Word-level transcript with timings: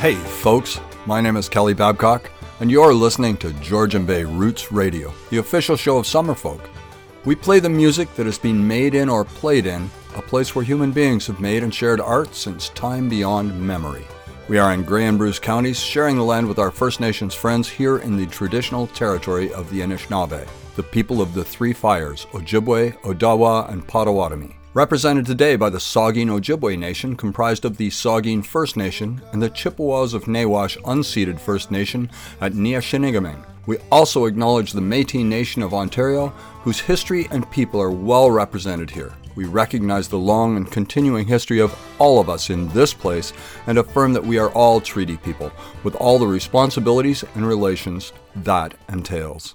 Hey, 0.00 0.14
folks, 0.14 0.78
my 1.06 1.22
name 1.22 1.38
is 1.38 1.48
Kelly 1.48 1.72
Babcock, 1.72 2.30
and 2.60 2.70
you're 2.70 2.92
listening 2.92 3.34
to 3.38 3.54
Georgian 3.54 4.04
Bay 4.04 4.24
Roots 4.24 4.70
Radio, 4.70 5.10
the 5.30 5.38
official 5.38 5.74
show 5.74 5.96
of 5.96 6.04
Summerfolk. 6.04 6.60
We 7.24 7.34
play 7.34 7.60
the 7.60 7.70
music 7.70 8.14
that 8.14 8.26
has 8.26 8.38
been 8.38 8.68
made 8.68 8.94
in 8.94 9.08
or 9.08 9.24
played 9.24 9.64
in 9.64 9.90
a 10.14 10.20
place 10.20 10.54
where 10.54 10.66
human 10.66 10.92
beings 10.92 11.26
have 11.28 11.40
made 11.40 11.62
and 11.62 11.74
shared 11.74 11.98
art 11.98 12.34
since 12.34 12.68
time 12.68 13.08
beyond 13.08 13.58
memory. 13.58 14.04
We 14.48 14.58
are 14.58 14.74
in 14.74 14.82
Grey 14.82 15.06
and 15.06 15.16
Bruce 15.16 15.38
counties, 15.38 15.80
sharing 15.80 16.16
the 16.16 16.24
land 16.24 16.46
with 16.46 16.58
our 16.58 16.70
First 16.70 17.00
Nations 17.00 17.34
friends 17.34 17.66
here 17.66 17.96
in 17.96 18.18
the 18.18 18.26
traditional 18.26 18.88
territory 18.88 19.50
of 19.54 19.70
the 19.70 19.80
Anishinaabe, 19.80 20.46
the 20.76 20.82
people 20.82 21.22
of 21.22 21.32
the 21.32 21.42
Three 21.42 21.72
Fires, 21.72 22.26
Ojibwe, 22.32 23.00
Odawa, 23.00 23.72
and 23.72 23.88
Potawatomi 23.88 24.56
represented 24.76 25.24
today 25.24 25.56
by 25.56 25.70
the 25.70 25.78
Saugeen 25.78 26.28
Ojibwe 26.28 26.78
Nation, 26.78 27.16
comprised 27.16 27.64
of 27.64 27.78
the 27.78 27.88
Saugeen 27.88 28.44
First 28.44 28.76
Nation 28.76 29.22
and 29.32 29.42
the 29.42 29.48
Chippewas 29.48 30.12
of 30.12 30.24
Nawash 30.24 30.76
unceded 30.82 31.40
First 31.40 31.70
Nation 31.70 32.10
at 32.42 32.52
Neyaashiinigmiing. 32.52 33.42
We 33.64 33.78
also 33.90 34.26
acknowledge 34.26 34.72
the 34.72 34.82
Métis 34.82 35.24
Nation 35.24 35.62
of 35.62 35.72
Ontario, 35.72 36.28
whose 36.60 36.78
history 36.78 37.26
and 37.30 37.50
people 37.50 37.80
are 37.80 37.90
well 37.90 38.30
represented 38.30 38.90
here. 38.90 39.14
We 39.34 39.46
recognize 39.46 40.08
the 40.08 40.18
long 40.18 40.58
and 40.58 40.70
continuing 40.70 41.26
history 41.26 41.58
of 41.58 41.74
all 41.98 42.20
of 42.20 42.28
us 42.28 42.50
in 42.50 42.68
this 42.68 42.92
place 42.92 43.32
and 43.66 43.78
affirm 43.78 44.12
that 44.12 44.26
we 44.26 44.36
are 44.36 44.50
all 44.50 44.82
treaty 44.82 45.16
people, 45.16 45.50
with 45.84 45.94
all 45.94 46.18
the 46.18 46.26
responsibilities 46.26 47.24
and 47.34 47.48
relations 47.48 48.12
that 48.34 48.74
entails. 48.90 49.54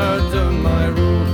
Red-winged 0.00 0.32
down 0.32 0.62
my 0.62 0.88
road. 0.88 1.28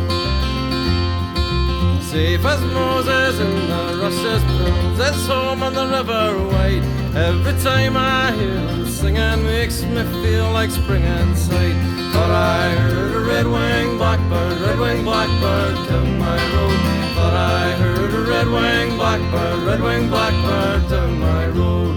Safe 2.03 2.45
as 2.45 2.61
Moses 2.79 3.35
in 3.45 3.55
the 3.71 3.83
rushes 4.03 4.43
builds 4.59 4.99
his 5.05 5.27
home 5.27 5.63
on 5.63 5.73
the 5.75 5.87
river 5.97 6.27
wide. 6.51 6.85
Every 7.15 7.57
time 7.63 7.97
I 7.97 8.33
hear 8.33 8.59
him 8.59 8.87
singing 8.87 9.45
makes 9.45 9.83
me 9.83 10.03
feel 10.23 10.51
like 10.59 10.71
spring 10.71 11.05
inside. 11.05 11.77
But 12.15 12.31
I 12.31 12.71
heard 12.85 13.13
a 13.21 13.21
red-winged 13.33 13.99
blackbird, 13.99 14.61
red-winged 14.61 15.05
blackbird 15.05 15.75
down 15.89 16.19
my 16.19 16.39
road. 16.55 16.81
Thought 17.15 17.37
I 17.63 17.65
heard 17.83 18.13
a 18.21 18.23
red-winged 18.33 18.97
blackbird, 19.01 19.59
red-winged 19.69 20.11
blackbird 20.11 20.89
down 20.91 21.21
my 21.21 21.47
road. 21.49 21.96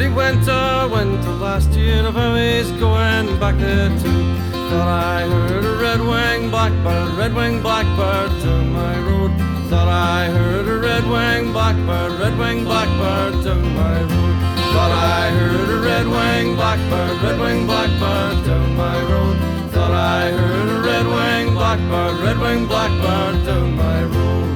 Winter, 0.00 0.50
uh, 0.50 0.88
winter 0.88 1.32
last 1.32 1.70
year 1.72 2.06
of 2.06 2.14
he's 2.14 2.70
going 2.80 3.38
back 3.38 3.58
there 3.58 3.90
too. 4.00 4.24
Thought 4.70 4.88
I 4.88 5.28
heard 5.28 5.64
a 5.64 5.76
red-winged 5.76 6.50
blackbird, 6.50 7.12
red-winged 7.18 7.62
blackbird 7.62 8.30
down 8.42 8.72
my 8.72 8.98
road. 9.00 9.32
Thought 9.68 9.88
I 9.88 10.28
heard 10.28 10.66
a 10.66 10.78
red-winged 10.78 11.52
blackbird, 11.52 12.18
red-winged 12.18 12.64
blackbird 12.64 13.44
down 13.44 13.74
my 13.74 14.00
road. 14.00 14.36
Thought 14.72 14.92
I 14.92 15.30
heard 15.30 15.68
a 15.68 15.78
red-winged 15.80 16.56
blackbird, 16.56 17.22
red-winged 17.22 17.66
blackbird 17.66 18.46
down 18.46 18.76
my 18.76 18.98
road. 19.12 19.36
Thought 19.72 19.90
I 19.90 20.30
heard 20.30 20.68
a 20.70 20.80
red-winged 20.88 21.54
blackbird, 21.54 22.16
red-winged 22.24 22.68
blackbird 22.68 23.44
down 23.44 23.76
my 23.76 24.04
road. 24.04 24.51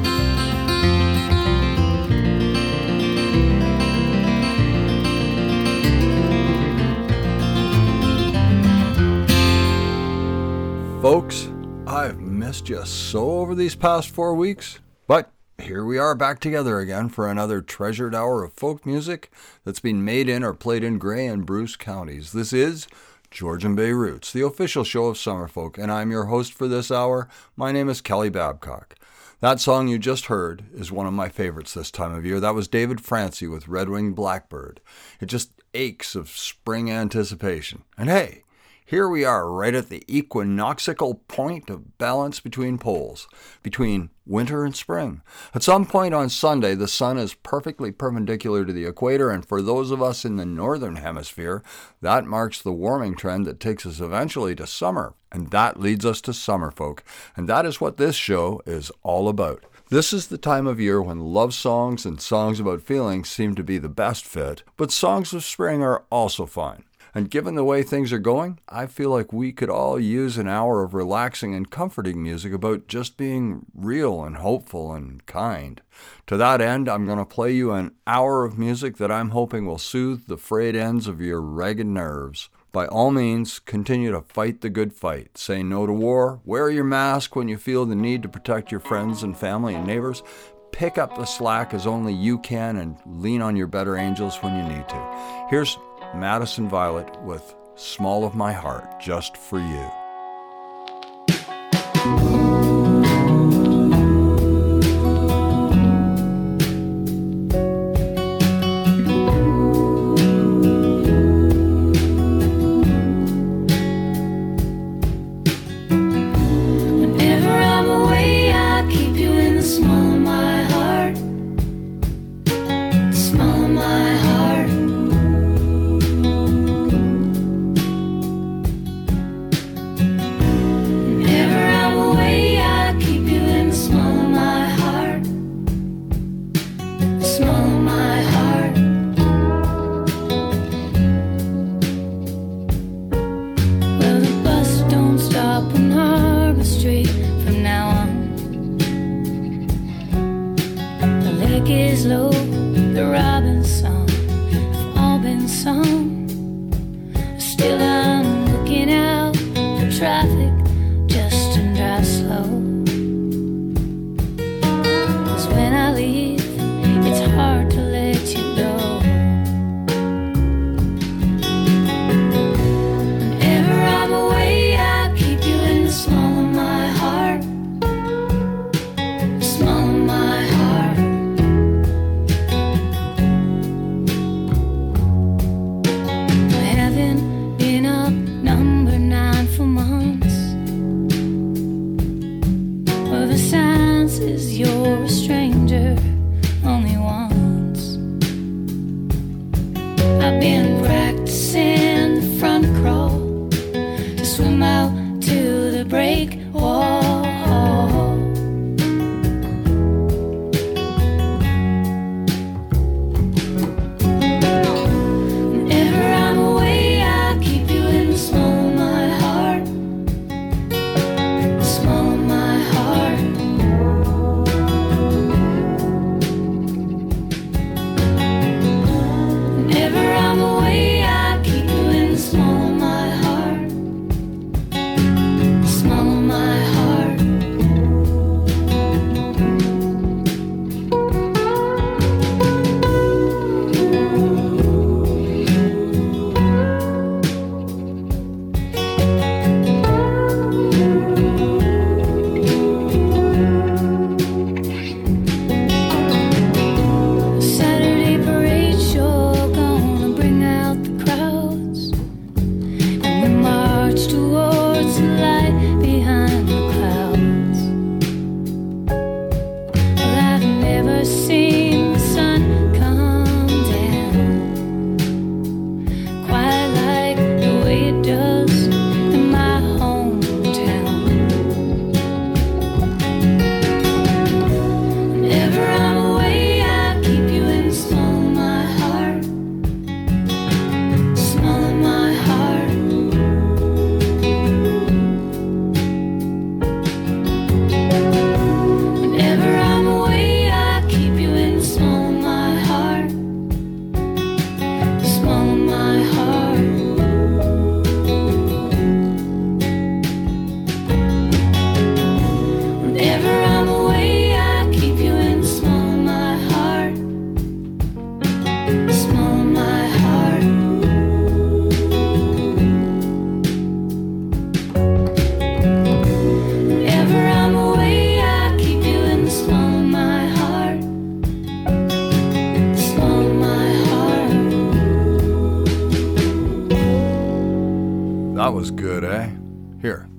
Missed 12.57 12.69
you 12.71 12.87
so 12.87 13.41
over 13.41 13.55
these 13.55 13.75
past 13.75 14.09
four 14.09 14.35
weeks, 14.35 14.81
but 15.07 15.31
here 15.59 15.85
we 15.85 15.99
are 15.99 16.15
back 16.15 16.41
together 16.41 16.79
again 16.79 17.11
for 17.11 17.29
another 17.29 17.61
treasured 17.61 18.15
hour 18.15 18.43
of 18.43 18.55
folk 18.55 18.87
music 18.87 19.31
that's 19.63 19.79
been 19.79 20.03
made 20.03 20.27
in 20.27 20.43
or 20.43 20.55
played 20.55 20.83
in 20.83 20.97
Grey 20.97 21.27
and 21.27 21.45
Bruce 21.45 21.77
counties. 21.77 22.33
This 22.33 22.55
is 22.55 22.89
Georgian 23.31 23.77
Bay 23.77 23.93
Roots, 23.93 24.33
the 24.33 24.41
official 24.41 24.85
show 24.85 25.05
of 25.05 25.19
Summerfolk, 25.19 25.77
and 25.77 25.93
I'm 25.93 26.11
your 26.11 26.25
host 26.25 26.55
for 26.55 26.67
this 26.67 26.91
hour. 26.91 27.29
My 27.57 27.73
name 27.73 27.91
is 27.91 28.01
Kelly 28.01 28.31
Babcock. 28.31 28.95
That 29.41 29.61
song 29.61 29.89
you 29.89 29.99
just 29.99 30.27
heard 30.27 30.65
is 30.75 30.91
one 30.91 31.07
of 31.07 31.13
my 31.13 31.29
favorites 31.29 31.75
this 31.75 31.91
time 31.91 32.15
of 32.15 32.25
year. 32.25 32.41
That 32.41 32.55
was 32.55 32.69
David 32.69 33.03
Francey 33.03 33.47
with 33.47 33.69
Red 33.69 33.91
Winged 33.91 34.17
Blackbird. 34.17 34.81
It 35.21 35.27
just 35.27 35.51
aches 35.75 36.15
of 36.15 36.31
spring 36.31 36.91
anticipation. 36.91 37.85
And 37.99 38.09
hey, 38.09 38.45
here 38.89 39.09
we 39.09 39.25
are, 39.25 39.51
right 39.51 39.75
at 39.75 39.89
the 39.89 40.05
equinoxial 40.07 41.15
point 41.27 41.69
of 41.69 41.99
balance 41.99 42.39
between 42.39 42.79
poles, 42.79 43.27
between 43.65 44.11
winter 44.25 44.65
and 44.65 44.77
spring. 44.77 45.23
At 45.53 45.65
some 45.65 45.87
point 45.87 46.15
on 46.15 46.29
Sunday, 46.29 46.77
the 46.77 46.87
sun 46.87 47.19
is 47.19 47.35
perfectly 47.35 47.91
perpendicular 47.91 48.65
to 48.65 48.73
the 48.73 48.85
equator, 48.85 49.29
and 49.31 49.45
for 49.45 49.61
those 49.61 49.91
of 49.91 50.01
us 50.01 50.25
in 50.25 50.37
the 50.37 50.47
northern 50.47 50.97
hemisphere, 50.97 51.65
that 52.01 52.27
marks 52.27 52.63
the 52.63 52.71
warming 52.71 53.17
trend 53.17 53.45
that 53.47 53.59
takes 53.59 53.85
us 53.87 53.99
eventually 53.99 54.55
to 54.55 54.69
summer. 54.69 55.15
And 55.33 55.51
that 55.51 55.81
leads 55.81 56.07
us 56.07 56.21
to 56.21 56.33
summer 56.33 56.71
folk. 56.71 57.03
And 57.37 57.49
that 57.49 57.67
is 57.67 57.81
what 57.81 57.97
this 57.97 58.15
show 58.15 58.63
is 58.67 58.93
all 59.03 59.29
about. 59.29 59.65
This 59.91 60.13
is 60.13 60.29
the 60.29 60.39
time 60.39 60.69
of 60.69 60.79
year 60.79 61.03
when 61.03 61.19
love 61.19 61.55
songs 61.55 62.07
and 62.07 62.21
songs 62.21 62.61
about 62.61 62.83
feelings 62.83 63.29
seem 63.29 63.57
to 63.57 63.65
be 63.65 63.79
the 63.79 63.89
best 63.89 64.25
fit, 64.25 64.63
but 64.77 64.93
songs 64.93 65.33
of 65.33 65.43
spring 65.43 65.83
are 65.83 66.05
also 66.09 66.47
fine. 66.47 66.85
And 67.17 67.31
given 67.31 67.55
the 67.55 67.65
way 67.65 67.83
things 67.83 68.13
are 68.13 68.19
going, 68.19 68.59
I 68.69 68.85
feel 68.85 69.09
like 69.09 69.33
we 69.33 69.51
could 69.51 69.71
all 69.71 69.99
use 69.99 70.37
an 70.37 70.49
hour 70.49 70.83
of 70.83 70.93
relaxing 70.93 71.55
and 71.55 71.71
comforting 71.71 72.23
music 72.23 72.53
about 72.53 72.89
just 72.89 73.17
being 73.17 73.65
real 73.75 74.23
and 74.23 74.37
hopeful 74.37 74.93
and 74.93 75.25
kind. 75.25 75.81
To 76.27 76.37
that 76.37 76.61
end, 76.61 76.91
I'm 76.91 77.07
going 77.07 77.17
to 77.17 77.25
play 77.25 77.53
you 77.53 77.73
an 77.73 77.93
hour 78.07 78.45
of 78.45 78.59
music 78.59 78.99
that 78.99 79.11
I'm 79.11 79.31
hoping 79.31 79.65
will 79.65 79.79
soothe 79.79 80.27
the 80.27 80.37
frayed 80.37 80.77
ends 80.77 81.09
of 81.09 81.23
your 81.23 81.41
ragged 81.41 81.87
nerves. 81.87 82.51
By 82.71 82.87
all 82.87 83.11
means, 83.11 83.61
continue 83.61 84.13
to 84.13 84.21
fight 84.21 84.61
the 84.61 84.69
good 84.69 84.93
fight. 84.93 85.39
Say 85.39 85.63
no 85.63 85.87
to 85.87 85.95
war. 85.95 86.43
Wear 86.45 86.69
your 86.69 86.85
mask 86.85 87.35
when 87.35 87.49
you 87.49 87.57
feel 87.57 87.87
the 87.87 87.97
need 87.97 88.23
to 88.25 88.29
protect 88.29 88.71
your 88.71 88.81
friends 88.81 89.23
and 89.23 89.35
family 89.35 89.75
and 89.75 89.87
neighbors. 89.87 90.23
Pick 90.71 90.99
up 90.99 91.17
the 91.17 91.25
slack 91.25 91.73
as 91.73 91.87
only 91.87 92.13
you 92.13 92.37
can 92.41 92.77
and 92.77 92.99
lean 93.07 93.41
on 93.41 93.57
your 93.57 93.69
better 93.69 93.97
angels 93.97 94.37
when 94.43 94.55
you 94.55 94.63
need 94.63 94.87
to. 94.91 95.47
Here's 95.49 95.79
Madison 96.19 96.69
Violet 96.69 97.21
with 97.23 97.55
Small 97.75 98.25
of 98.25 98.35
My 98.35 98.53
Heart, 98.53 99.01
just 99.01 99.37
for 99.37 99.59
you. 99.59 100.06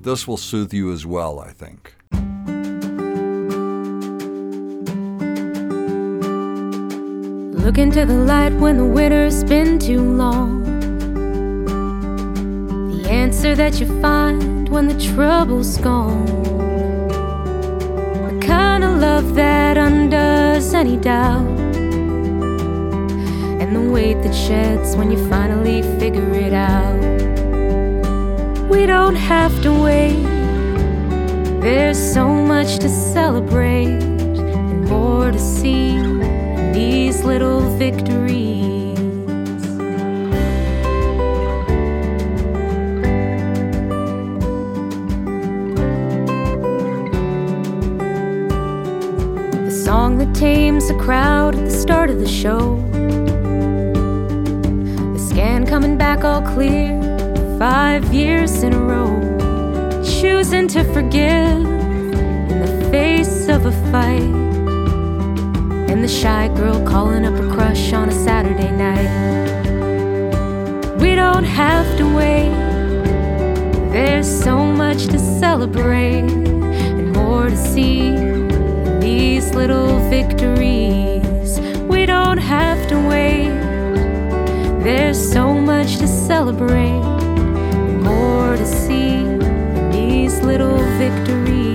This 0.08 0.26
will 0.26 0.38
soothe 0.38 0.74
you 0.74 0.94
as 0.94 1.06
well, 1.06 1.38
I 1.38 1.52
think. 1.52 1.94
Look 7.62 7.78
into 7.78 8.06
the 8.06 8.24
light 8.26 8.54
when 8.54 8.78
the 8.78 8.86
winter's 8.86 9.44
been 9.44 9.78
too 9.80 10.00
long. 10.00 10.64
The 12.94 13.10
answer 13.10 13.54
that 13.56 13.82
you 13.82 14.02
find 14.02 14.70
when 14.70 14.88
the 14.88 14.98
trouble's 14.98 15.78
gone. 15.78 16.26
The 18.30 18.40
kind 18.42 18.86
of 18.86 19.02
love 19.02 19.36
that 19.36 19.78
undoes 19.78 20.74
any 20.74 20.96
doubt. 20.96 21.60
And 23.62 23.76
the 23.76 23.92
weight 23.92 24.22
that 24.24 24.34
sheds 24.34 24.96
when 24.96 25.12
you 25.12 25.28
finally 25.28 25.82
figure 26.00 26.32
it 26.32 26.54
out. 26.54 27.17
We 28.70 28.86
don't 28.86 29.16
have 29.16 29.62
to 29.64 29.72
wait. 29.72 30.22
There's 31.62 31.98
so 31.98 32.28
much 32.28 32.80
to 32.80 32.90
celebrate 32.90 33.88
and 33.88 34.86
more 34.86 35.32
to 35.32 35.40
see 35.40 35.96
in 35.96 36.74
these 36.74 37.24
little 37.24 37.62
victories. 37.78 38.98
The 49.66 49.72
song 49.72 50.18
that 50.18 50.36
tames 50.36 50.88
the 50.90 50.96
crowd 50.96 51.56
at 51.56 51.64
the 51.66 51.72
start 51.72 52.10
of 52.10 52.20
the 52.20 52.28
show. 52.28 52.76
The 55.14 55.20
scan 55.20 55.66
coming 55.66 55.98
back 55.98 56.26
all 56.26 56.42
clear, 56.42 56.97
five 57.58 58.14
years 58.14 58.62
in 58.62 58.72
a 58.72 58.80
row. 58.80 59.20
Choosing 60.04 60.68
to 60.68 60.84
forgive 60.94 61.66
in 61.66 62.60
the 62.60 62.90
face 62.92 63.48
of 63.48 63.66
a 63.66 63.72
fight. 63.92 64.22
And 65.90 66.04
the 66.04 66.08
shy 66.08 66.50
girl 66.50 66.86
calling 66.86 67.26
up 67.26 67.34
her 67.34 67.52
crush 67.52 67.94
on 67.94 68.10
a 68.10 68.12
Saturday 68.12 68.72
night. 68.72 69.10
We 71.02 71.16
don't 71.16 71.46
have 71.46 71.98
to 71.98 72.16
wait. 72.16 72.54
There's 73.92 74.28
so 74.28 74.64
much 74.64 75.08
to 75.08 75.18
celebrate 75.18 76.30
and 76.30 77.12
more 77.14 77.50
to 77.50 77.58
see 77.58 78.08
in 78.10 79.00
these 79.00 79.56
little 79.56 79.98
victories. 80.12 81.60
We 81.90 82.06
don't 82.06 82.38
have 82.38 82.88
to 82.90 82.96
wait. 83.10 83.50
There's 84.84 85.18
so 85.18 85.54
much 85.56 85.98
to 85.98 86.08
celebrate 86.08 87.07
little 90.48 90.77
victories. 90.98 91.68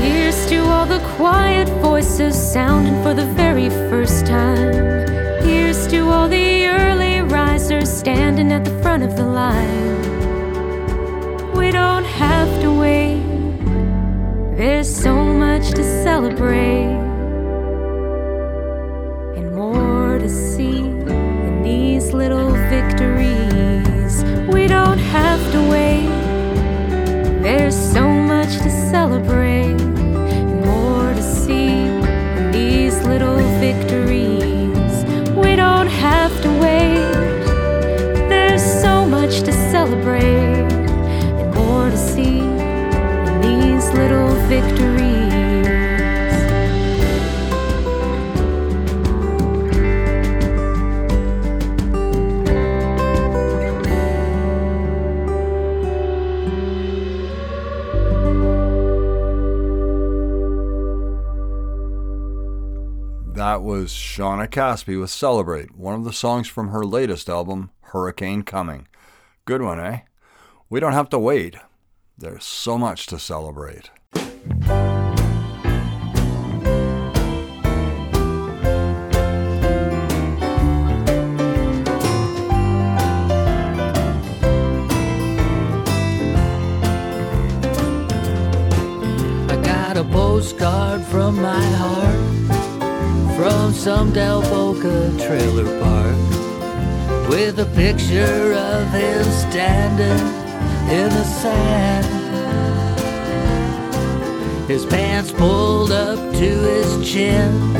Here's 0.00 0.46
to 0.46 0.60
all 0.62 0.86
the 0.86 0.98
quiet 1.16 1.68
voices 1.82 2.34
sounding 2.34 3.02
for 3.02 3.12
the 3.12 3.26
very 3.36 3.68
first 3.90 4.24
time. 4.24 4.67
All 6.10 6.26
the 6.26 6.66
early 6.66 7.20
risers 7.20 7.90
standing 7.90 8.50
at 8.52 8.64
the 8.64 8.74
front 8.82 9.02
of 9.02 9.14
the 9.14 9.24
line. 9.24 9.96
We 11.52 11.70
don't 11.70 12.04
have 12.04 12.50
to 12.62 12.70
wait, 12.72 13.22
there's 14.56 14.88
so 14.88 15.14
much 15.14 15.70
to 15.72 15.84
celebrate. 16.02 16.87
Caspi 64.50 64.98
with 64.98 65.10
Celebrate, 65.10 65.76
one 65.76 65.94
of 65.94 66.04
the 66.04 66.12
songs 66.12 66.48
from 66.48 66.68
her 66.68 66.84
latest 66.84 67.28
album, 67.28 67.70
Hurricane 67.80 68.42
Coming. 68.42 68.88
Good 69.44 69.62
one, 69.62 69.80
eh? 69.80 70.00
We 70.70 70.80
don't 70.80 70.92
have 70.92 71.08
to 71.10 71.18
wait. 71.18 71.56
There's 72.16 72.44
so 72.44 72.76
much 72.78 73.06
to 73.06 73.18
celebrate. 73.18 73.90
I 89.50 89.56
got 89.62 89.96
a 89.96 90.04
postcard 90.04 91.02
from 91.02 91.40
my 91.40 91.62
heart 91.62 92.57
from 93.38 93.72
some 93.72 94.12
Del 94.12 94.42
Boca 94.42 95.12
trailer 95.16 95.80
park 95.80 96.16
with 97.28 97.60
a 97.60 97.70
picture 97.76 98.52
of 98.52 98.90
him 98.90 99.22
standing 99.46 100.26
in 100.90 101.08
the 101.08 101.22
sand. 101.22 102.04
His 104.68 104.84
pants 104.84 105.30
pulled 105.30 105.92
up 105.92 106.18
to 106.18 106.48
his 106.72 107.08
chin 107.08 107.76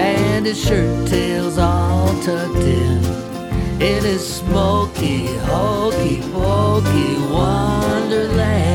and 0.00 0.46
his 0.46 0.60
shirt 0.60 1.06
tails 1.06 1.58
all 1.58 2.08
tucked 2.22 2.56
in. 2.56 3.04
In 3.80 4.02
his 4.02 4.26
smoky, 4.38 5.26
hokey 5.46 6.22
pokey 6.32 7.18
wonderland. 7.30 8.72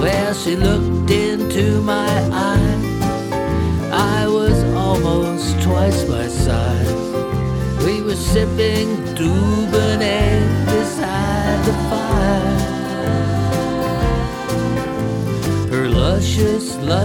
Well, 0.00 0.34
she 0.34 0.56
looked 0.56 1.12
into 1.12 1.80
my 1.82 2.08
eyes. 2.32 2.49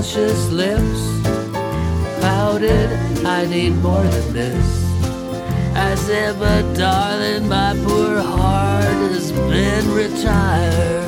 Luscious, 0.05 0.51
lips 0.51 1.21
pouted, 2.21 2.89
I 3.25 3.45
need 3.47 3.71
more 3.77 4.03
than 4.03 4.33
this. 4.33 4.85
I 5.75 5.95
said, 5.95 6.37
but 6.39 6.75
darling, 6.75 7.49
my 7.49 7.73
poor 7.85 8.21
heart 8.21 9.11
has 9.11 9.31
been 9.31 9.91
retired 9.91 11.03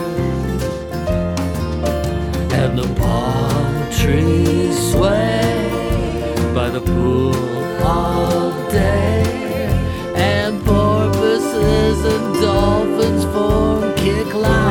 and 2.54 2.78
the 2.78 2.88
palm 2.96 3.92
trees 3.92 4.92
sway 4.92 5.70
by 6.56 6.70
the 6.70 6.82
pool 6.82 7.36
all 7.84 8.50
day, 8.72 9.24
and 10.16 10.60
porpoises 10.66 12.04
and 12.04 12.42
dolphins 12.42 13.26
form 13.26 13.94
kick 13.96 14.34
lines. 14.34 14.67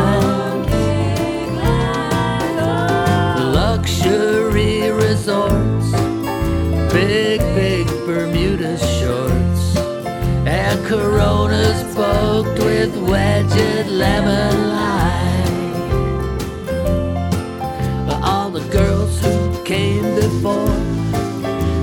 Coronas 10.99 11.95
poked 11.95 12.59
with 12.59 12.97
wedged 12.97 13.87
lemon 13.91 14.57
lime 14.71 15.75
all 18.25 18.49
the 18.49 18.67
girls 18.71 19.21
who 19.23 19.63
came 19.63 20.07
before, 20.15 20.77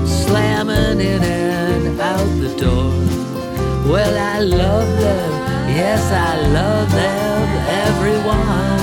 slamming 0.04 0.98
in 0.98 1.22
and 1.22 2.00
out 2.00 2.28
the 2.44 2.52
door. 2.58 2.90
Well, 3.88 4.14
I 4.34 4.40
love 4.40 4.88
them, 4.98 5.32
yes, 5.80 6.02
I 6.10 6.32
love 6.58 6.90
them, 6.90 7.42
everyone. 7.86 8.82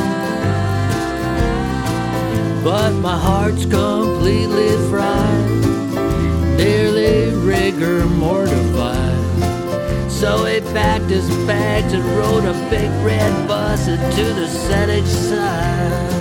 But 2.63 2.91
my 3.07 3.17
heart's 3.17 3.65
completely 3.65 4.77
fried, 4.89 5.49
nearly 6.57 7.35
rigor 7.35 8.05
mortified. 8.05 9.10
So 10.21 10.45
he 10.45 10.59
packed 10.59 11.05
his 11.05 11.27
bags 11.47 11.93
and 11.93 12.05
rode 12.15 12.45
a 12.45 12.53
big 12.69 12.91
red 13.03 13.47
bus 13.47 13.87
into 13.87 14.23
the 14.35 14.45
Saanich 14.45 15.07
side 15.07 16.13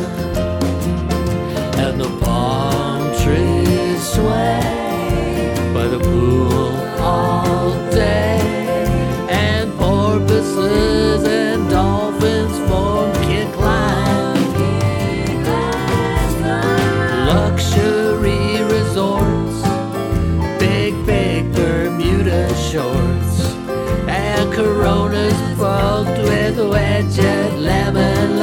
and 1.76 2.00
the 2.00 2.08
palm 2.18 3.14
trees 3.22 4.02
sway 4.02 5.52
by 5.74 5.86
the 5.86 5.98
pool 5.98 6.74
all 6.98 7.89
Coronas 24.60 25.32
poked 25.56 26.18
with 26.18 26.58
wedged 26.70 27.54
lemon 27.58 28.39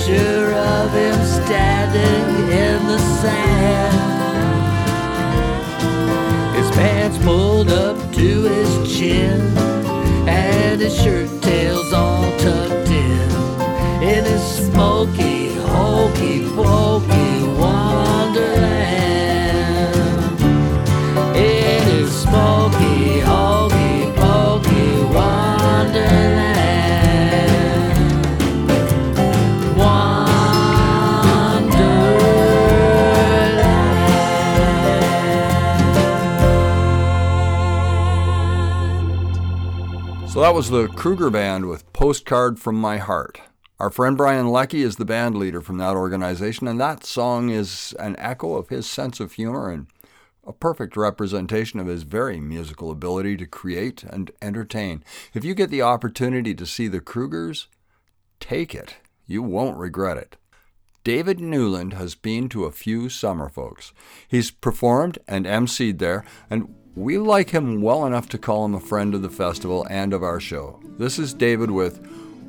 picture 0.00 0.52
of 0.52 0.92
him 0.92 1.24
standing 1.26 2.48
in 2.48 2.86
the 2.86 2.98
sand. 3.20 3.96
His 6.56 6.70
pants 6.70 7.18
pulled 7.18 7.68
up 7.68 7.96
to 8.14 8.42
his 8.44 8.98
chin 8.98 9.40
and 10.26 10.80
his 10.80 10.96
shirt 11.02 11.28
tails 11.42 11.92
all 11.92 12.30
tucked 12.38 12.90
in. 12.90 13.30
In 14.02 14.24
his 14.24 14.42
smoky, 14.70 15.29
was 40.60 40.68
the 40.68 40.88
Kruger 40.88 41.30
Band 41.30 41.70
with 41.70 41.90
Postcard 41.94 42.60
from 42.60 42.78
My 42.78 42.98
Heart. 42.98 43.40
Our 43.78 43.88
friend 43.88 44.14
Brian 44.14 44.48
Leckie 44.48 44.82
is 44.82 44.96
the 44.96 45.06
band 45.06 45.34
leader 45.34 45.62
from 45.62 45.78
that 45.78 45.96
organization, 45.96 46.68
and 46.68 46.78
that 46.78 47.02
song 47.02 47.48
is 47.48 47.94
an 47.98 48.14
echo 48.18 48.56
of 48.56 48.68
his 48.68 48.86
sense 48.86 49.20
of 49.20 49.32
humor 49.32 49.70
and 49.70 49.86
a 50.46 50.52
perfect 50.52 50.98
representation 50.98 51.80
of 51.80 51.86
his 51.86 52.02
very 52.02 52.40
musical 52.40 52.90
ability 52.90 53.38
to 53.38 53.46
create 53.46 54.04
and 54.04 54.32
entertain. 54.42 55.02
If 55.32 55.46
you 55.46 55.54
get 55.54 55.70
the 55.70 55.80
opportunity 55.80 56.54
to 56.54 56.66
see 56.66 56.88
the 56.88 57.00
Krugers, 57.00 57.68
take 58.38 58.74
it. 58.74 58.96
You 59.26 59.42
won't 59.42 59.78
regret 59.78 60.18
it. 60.18 60.36
David 61.04 61.40
Newland 61.40 61.94
has 61.94 62.14
been 62.14 62.50
to 62.50 62.66
a 62.66 62.70
few 62.70 63.08
summer 63.08 63.48
folks. 63.48 63.94
He's 64.28 64.50
performed 64.50 65.18
and 65.26 65.46
emceed 65.46 66.00
there, 66.00 66.22
and 66.50 66.74
we 66.94 67.18
like 67.18 67.50
him 67.50 67.80
well 67.80 68.06
enough 68.06 68.28
to 68.30 68.38
call 68.38 68.64
him 68.64 68.74
a 68.74 68.80
friend 68.80 69.14
of 69.14 69.22
the 69.22 69.30
festival 69.30 69.86
and 69.90 70.12
of 70.12 70.22
our 70.22 70.40
show. 70.40 70.80
This 70.98 71.18
is 71.18 71.34
David 71.34 71.70
with 71.70 72.04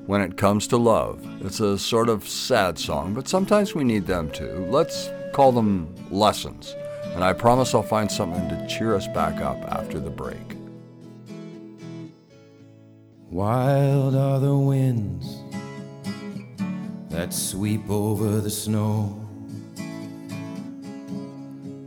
When 0.08 0.22
It 0.22 0.38
Comes 0.38 0.68
to 0.68 0.78
Love. 0.78 1.26
It's 1.46 1.60
a 1.60 1.78
sort 1.78 2.10
of 2.10 2.28
sad 2.28 2.78
song, 2.78 3.14
but 3.14 3.28
sometimes 3.28 3.76
we 3.76 3.84
need 3.84 4.08
them 4.08 4.32
too. 4.32 4.68
Let's 4.70 5.10
call 5.34 5.52
them 5.52 5.94
lessons 6.10 6.76
and 7.14 7.24
I 7.24 7.34
promise 7.34 7.76
I'll 7.76 7.84
find 7.84 8.10
something 8.10 8.48
to 8.50 8.68
cheer 8.68 8.96
us 8.96 9.08
back 9.08 9.42
up 9.42 9.58
after 9.66 10.00
the 10.00 10.10
break. 10.10 10.56
Wild 13.30 14.16
are 14.16 14.40
the 14.40 14.56
winds 14.56 15.38
that 17.10 17.34
sweep 17.34 17.90
over 17.90 18.40
the 18.40 18.50
snow, 18.50 19.20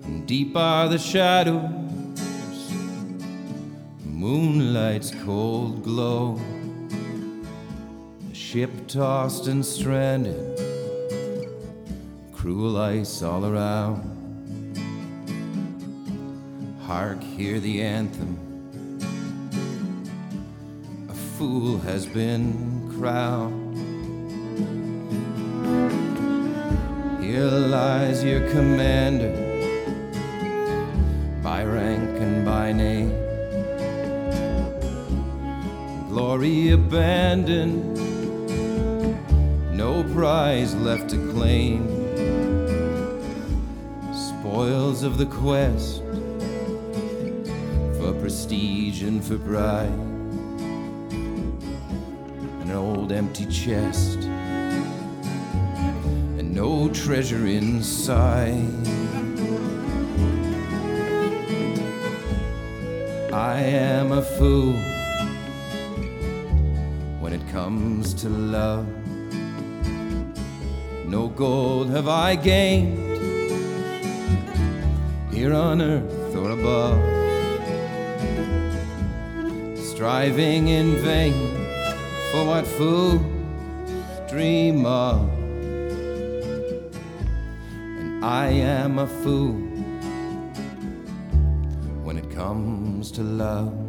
and 0.03 0.27
deep 0.27 0.55
are 0.57 0.89
the 0.89 0.99
shadows, 0.99 1.84
moonlight's 4.15 5.11
cold 5.25 5.83
glow. 5.83 6.41
The 8.29 8.35
ship 8.35 8.71
tossed 8.87 9.49
and 9.49 9.65
stranded, 9.65 10.59
cruel 12.33 12.77
ice 12.77 13.23
all 13.23 13.45
around 13.45 14.15
Hark, 16.87 17.23
hear 17.23 17.61
the 17.61 17.81
anthem. 17.81 18.37
A 21.09 21.15
fool 21.15 21.79
has 21.79 22.05
been 22.05 22.93
crowned. 22.99 23.75
Here 27.25 27.41
lies 27.41 28.23
your 28.23 28.47
commander, 28.51 29.33
by 31.43 31.65
rank 31.65 32.21
and 32.21 32.45
by 32.45 32.73
name. 32.73 33.24
Glory 36.15 36.71
abandoned, 36.71 37.97
no 39.77 40.05
prize 40.15 40.73
left 40.77 41.11
to 41.11 41.17
claim. 41.33 41.89
Spoils 44.15 45.03
of 45.03 45.19
the 45.19 45.27
quest 45.27 46.05
for 47.99 48.13
prestige 48.21 49.03
and 49.03 49.25
for 49.25 49.39
pride. 49.39 49.89
An 52.63 52.71
old 52.71 53.11
empty 53.11 53.47
chest 53.47 54.19
and 56.39 56.55
no 56.55 56.91
treasure 56.91 57.45
inside. 57.45 58.55
I 63.33 63.59
am 63.59 64.13
a 64.13 64.23
fool 64.23 64.94
comes 67.55 68.13
to 68.15 68.29
love. 68.29 68.85
No 71.07 71.29
gold 71.29 71.89
have 71.91 72.09
I 72.09 72.35
gained 72.35 72.99
here 75.33 75.55
on 75.55 75.81
earth 75.81 76.35
or 76.35 76.51
above 76.51 76.99
striving 79.79 80.67
in 80.67 80.97
vain 80.97 81.55
for 82.33 82.45
what 82.45 82.67
fools 82.67 83.23
dream 84.29 84.85
of. 84.85 85.21
And 88.01 88.25
I 88.25 88.49
am 88.49 88.99
a 88.99 89.07
fool 89.07 89.55
when 92.03 92.19
it 92.19 92.29
comes 92.33 93.13
to 93.13 93.23
love. 93.23 93.85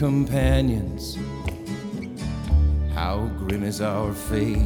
Companions. 0.00 1.18
How 2.94 3.30
grim 3.36 3.62
is 3.62 3.82
our 3.82 4.14
fate! 4.14 4.64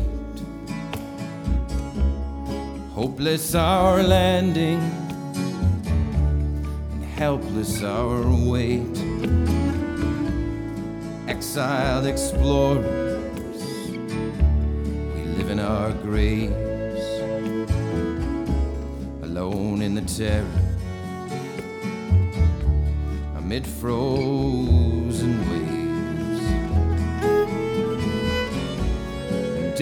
Hopeless 2.93 3.57
our 3.57 4.01
landing, 4.05 4.79
and 6.93 7.05
helpless 7.17 7.83
our 7.83 8.23
wait. 8.49 8.97
Exiled 11.27 12.07
explorers, 12.07 13.21
we 15.17 15.23
live 15.37 15.51
in 15.51 15.59
our 15.59 15.91
graves, 15.95 17.07
alone 19.25 19.83
in 19.83 19.97
the 19.97 20.03
terror 20.03 20.65
amid 23.37 23.67
frozen 23.67 25.14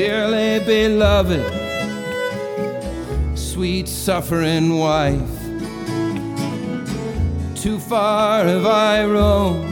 Dearly 0.04 0.58
beloved, 0.66 1.46
sweet 3.38 3.86
suffering 3.86 4.76
wife, 4.76 5.38
too 7.54 7.78
far 7.78 8.44
have 8.44 8.66
I 8.66 9.04
roamed 9.04 9.70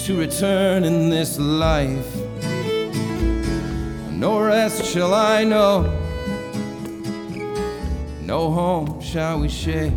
to 0.00 0.18
return 0.18 0.84
in 0.84 1.10
this 1.10 1.38
life. 1.38 2.16
No 4.10 4.40
rest 4.40 4.82
shall 4.90 5.12
I 5.12 5.44
know, 5.44 5.82
no 8.22 8.50
home 8.50 8.98
shall 9.02 9.40
we 9.40 9.50
share 9.50 9.92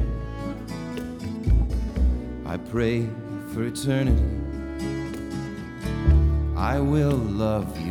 I 2.46 2.58
pray 2.58 3.08
for 3.54 3.64
eternity. 3.64 4.42
I 6.58 6.80
will 6.80 7.16
love 7.16 7.80
you 7.80 7.85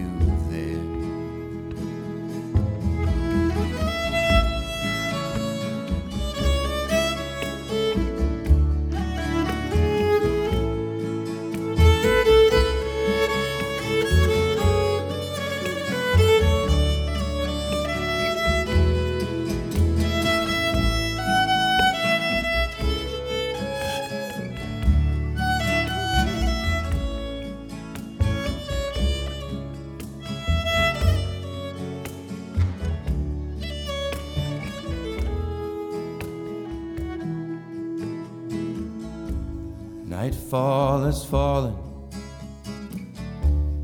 Nightfall 40.54 41.02
has 41.02 41.24
fallen 41.24 41.74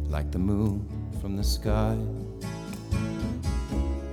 like 0.08 0.30
the 0.30 0.38
moon 0.38 0.86
from 1.20 1.36
the 1.36 1.42
sky. 1.42 1.96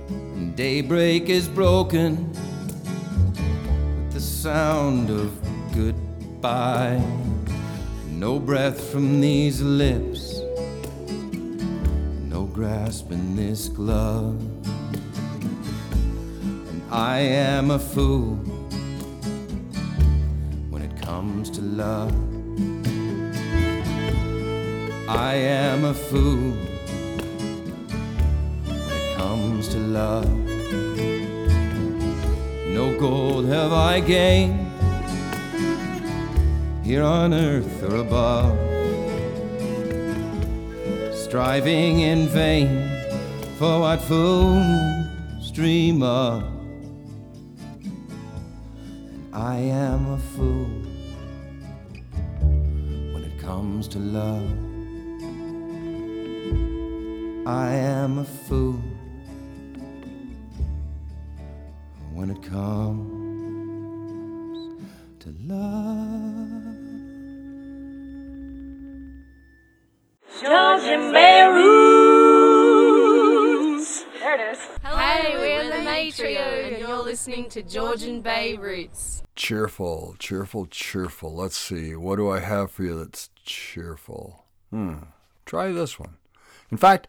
And 0.08 0.56
daybreak 0.56 1.28
is 1.28 1.46
broken 1.46 2.32
with 2.32 4.12
the 4.12 4.20
sound 4.20 5.08
of 5.08 5.30
goodbye. 5.72 7.00
No 8.08 8.40
breath 8.40 8.90
from 8.90 9.20
these 9.20 9.62
lips, 9.62 10.40
no 12.26 12.50
grasp 12.52 13.12
in 13.12 13.36
this 13.36 13.68
glove. 13.68 14.40
And 16.70 16.82
I 16.90 17.18
am 17.20 17.70
a 17.70 17.78
fool 17.78 18.34
when 20.70 20.82
it 20.82 21.00
comes 21.00 21.50
to 21.50 21.60
love. 21.60 22.37
I 25.08 25.36
am 25.36 25.86
a 25.86 25.94
fool 25.94 26.52
when 28.66 28.90
it 28.92 29.16
comes 29.16 29.68
to 29.68 29.78
love. 29.78 30.28
No 32.66 32.94
gold 33.00 33.46
have 33.46 33.72
I 33.72 34.00
gained 34.00 34.70
here 36.84 37.02
on 37.02 37.32
earth 37.32 37.82
or 37.82 37.96
above, 37.96 38.58
striving 41.16 42.00
in 42.00 42.28
vain 42.28 42.90
for 43.56 43.80
what 43.80 44.02
fools 44.02 45.50
dream 45.52 46.02
of. 46.02 46.44
I 49.32 49.56
am 49.56 50.06
a 50.12 50.18
fool 50.18 50.68
when 53.14 53.24
it 53.24 53.38
comes 53.40 53.88
to 53.88 53.98
love. 53.98 54.67
I 57.48 57.72
am 57.76 58.18
a 58.18 58.24
fool 58.24 58.78
when 62.12 62.28
it 62.28 62.42
comes 62.42 63.08
to 65.20 65.34
love. 65.46 66.74
Georgian 70.42 71.10
Bay 71.10 71.50
Roots. 71.54 71.64
There 74.20 74.34
it 74.34 74.40
is. 74.52 74.58
Hey, 74.82 75.36
we're 75.38 75.70
the 75.74 75.82
May 75.84 76.10
Trio, 76.10 76.42
and 76.42 76.78
you're 76.78 77.02
listening 77.02 77.48
to 77.48 77.62
Georgian 77.62 78.20
Bay 78.20 78.58
Roots. 78.58 79.22
Cheerful, 79.36 80.16
cheerful, 80.18 80.66
cheerful. 80.66 81.34
Let's 81.34 81.56
see. 81.56 81.96
What 81.96 82.16
do 82.16 82.28
I 82.28 82.40
have 82.40 82.70
for 82.70 82.82
you 82.82 82.98
that's 82.98 83.30
cheerful? 83.42 84.44
Hmm. 84.68 84.96
Try 85.46 85.72
this 85.72 85.98
one. 85.98 86.18
In 86.70 86.76
fact, 86.76 87.08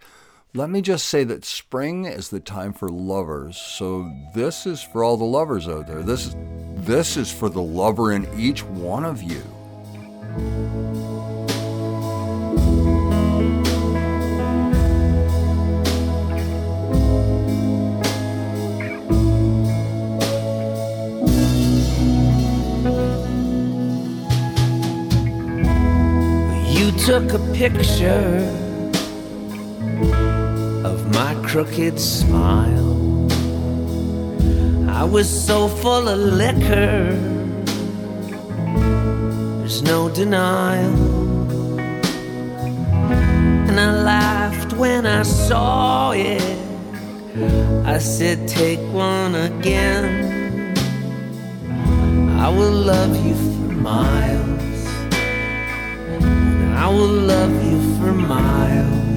let 0.55 0.69
me 0.69 0.81
just 0.81 1.05
say 1.05 1.23
that 1.23 1.45
spring 1.45 2.05
is 2.05 2.29
the 2.29 2.39
time 2.39 2.73
for 2.73 2.89
lovers. 2.89 3.55
So 3.55 4.11
this 4.33 4.65
is 4.65 4.81
for 4.81 5.03
all 5.03 5.15
the 5.15 5.23
lovers 5.23 5.67
out 5.67 5.87
there. 5.87 6.01
This 6.01 6.27
is 6.27 6.35
this 6.85 7.17
is 7.17 7.31
for 7.31 7.49
the 7.49 7.61
lover 7.61 8.13
in 8.13 8.27
each 8.39 8.63
one 8.63 9.05
of 9.05 9.21
you. 9.21 9.43
You 26.73 26.91
took 27.05 27.33
a 27.33 27.53
picture 27.53 28.69
of 30.85 31.13
my 31.13 31.35
crooked 31.45 31.99
smile. 31.99 33.27
I 34.89 35.03
was 35.03 35.27
so 35.27 35.67
full 35.67 36.07
of 36.07 36.19
liquor, 36.19 37.15
there's 39.59 39.81
no 39.81 40.09
denial. 40.09 41.39
And 43.69 43.79
I 43.79 43.91
laughed 44.01 44.73
when 44.73 45.05
I 45.05 45.23
saw 45.23 46.11
it. 46.11 46.41
I 47.85 47.97
said, 47.97 48.47
Take 48.47 48.79
one 48.93 49.35
again. 49.35 50.29
I 52.39 52.49
will 52.49 52.71
love 52.71 53.15
you 53.25 53.35
for 53.35 53.73
miles. 53.73 54.87
I 56.75 56.87
will 56.87 57.15
love 57.33 57.51
you 57.65 57.97
for 57.97 58.13
miles. 58.13 59.08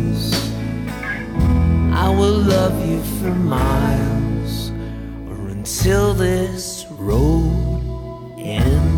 I 1.94 2.08
will 2.08 2.38
love 2.38 2.86
you 2.88 3.02
for 3.20 3.34
miles, 3.34 4.70
or 5.28 5.48
until 5.48 6.14
this 6.14 6.86
road 6.90 8.34
ends. 8.38 8.90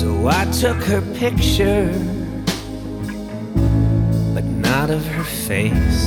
So 0.00 0.28
I 0.28 0.44
took 0.60 0.82
her 0.84 1.02
picture, 1.14 1.92
not 4.70 4.88
of 4.88 5.04
her 5.04 5.24
face. 5.48 6.02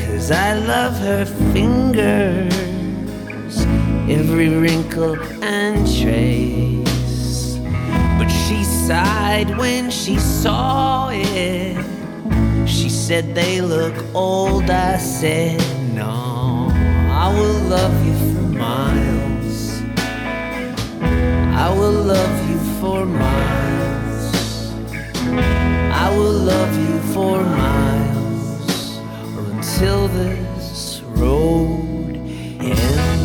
Cause 0.00 0.30
I 0.30 0.54
love 0.54 0.94
her 1.08 1.26
fingers, 1.52 2.56
every 4.08 4.48
wrinkle 4.48 5.14
and 5.42 5.78
trace. 6.00 7.58
But 8.18 8.28
she 8.42 8.64
sighed 8.64 9.50
when 9.58 9.90
she 9.90 10.16
saw 10.18 11.10
it. 11.12 11.76
She 12.66 12.88
said 12.88 13.34
they 13.34 13.60
look 13.60 13.96
old. 14.14 14.70
I 14.70 14.96
said, 14.96 15.60
No, 15.92 16.68
I 17.22 17.26
will 17.36 17.60
love 17.76 17.96
you 18.06 18.16
for 18.30 18.46
miles. 18.66 19.58
I 21.66 21.68
will 21.78 21.98
love 22.14 22.36
you 22.50 22.58
for 22.80 23.04
miles. 23.04 23.59
Will 26.20 26.32
love 26.32 26.76
you 26.76 26.98
for 27.14 27.42
miles, 27.42 28.98
or 29.38 29.50
until 29.52 30.06
this 30.08 31.00
road 31.16 32.14
ends. 32.60 33.19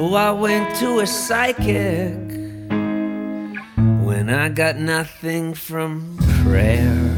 So 0.00 0.14
I 0.14 0.30
went 0.30 0.74
to 0.76 1.00
a 1.00 1.06
psychic 1.06 2.14
when 4.06 4.30
I 4.30 4.48
got 4.48 4.76
nothing 4.76 5.52
from 5.52 6.16
prayer. 6.42 7.14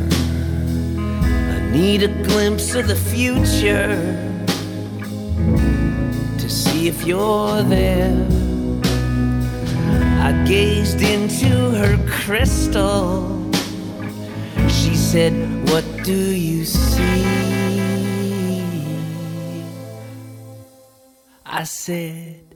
I 1.54 1.60
need 1.70 2.02
a 2.02 2.08
glimpse 2.24 2.74
of 2.74 2.88
the 2.88 2.96
future 2.96 3.94
to 6.38 6.50
see 6.50 6.88
if 6.88 7.06
you're 7.06 7.62
there. 7.62 8.26
I 10.20 10.32
gazed 10.44 11.02
into 11.02 11.54
her 11.78 11.96
crystal. 12.10 13.48
She 14.66 14.96
said, 14.96 15.32
What 15.68 15.84
do 16.02 16.18
you 16.18 16.64
see? 16.64 17.22
I 21.46 21.62
said, 21.62 22.51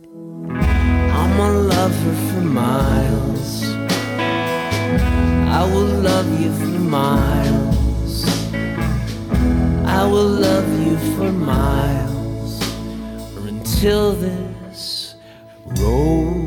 Lover 1.87 2.15
for 2.33 2.41
miles. 2.41 3.65
I 5.61 5.63
will 5.73 5.93
love 6.03 6.41
you 6.41 6.53
for 6.53 6.81
miles. 6.81 8.25
I 9.87 10.05
will 10.05 10.27
love 10.27 10.69
you 10.85 10.97
for 11.15 11.31
miles. 11.31 12.61
Or 13.37 13.47
until 13.47 14.15
this 14.15 15.15
road 15.81 16.46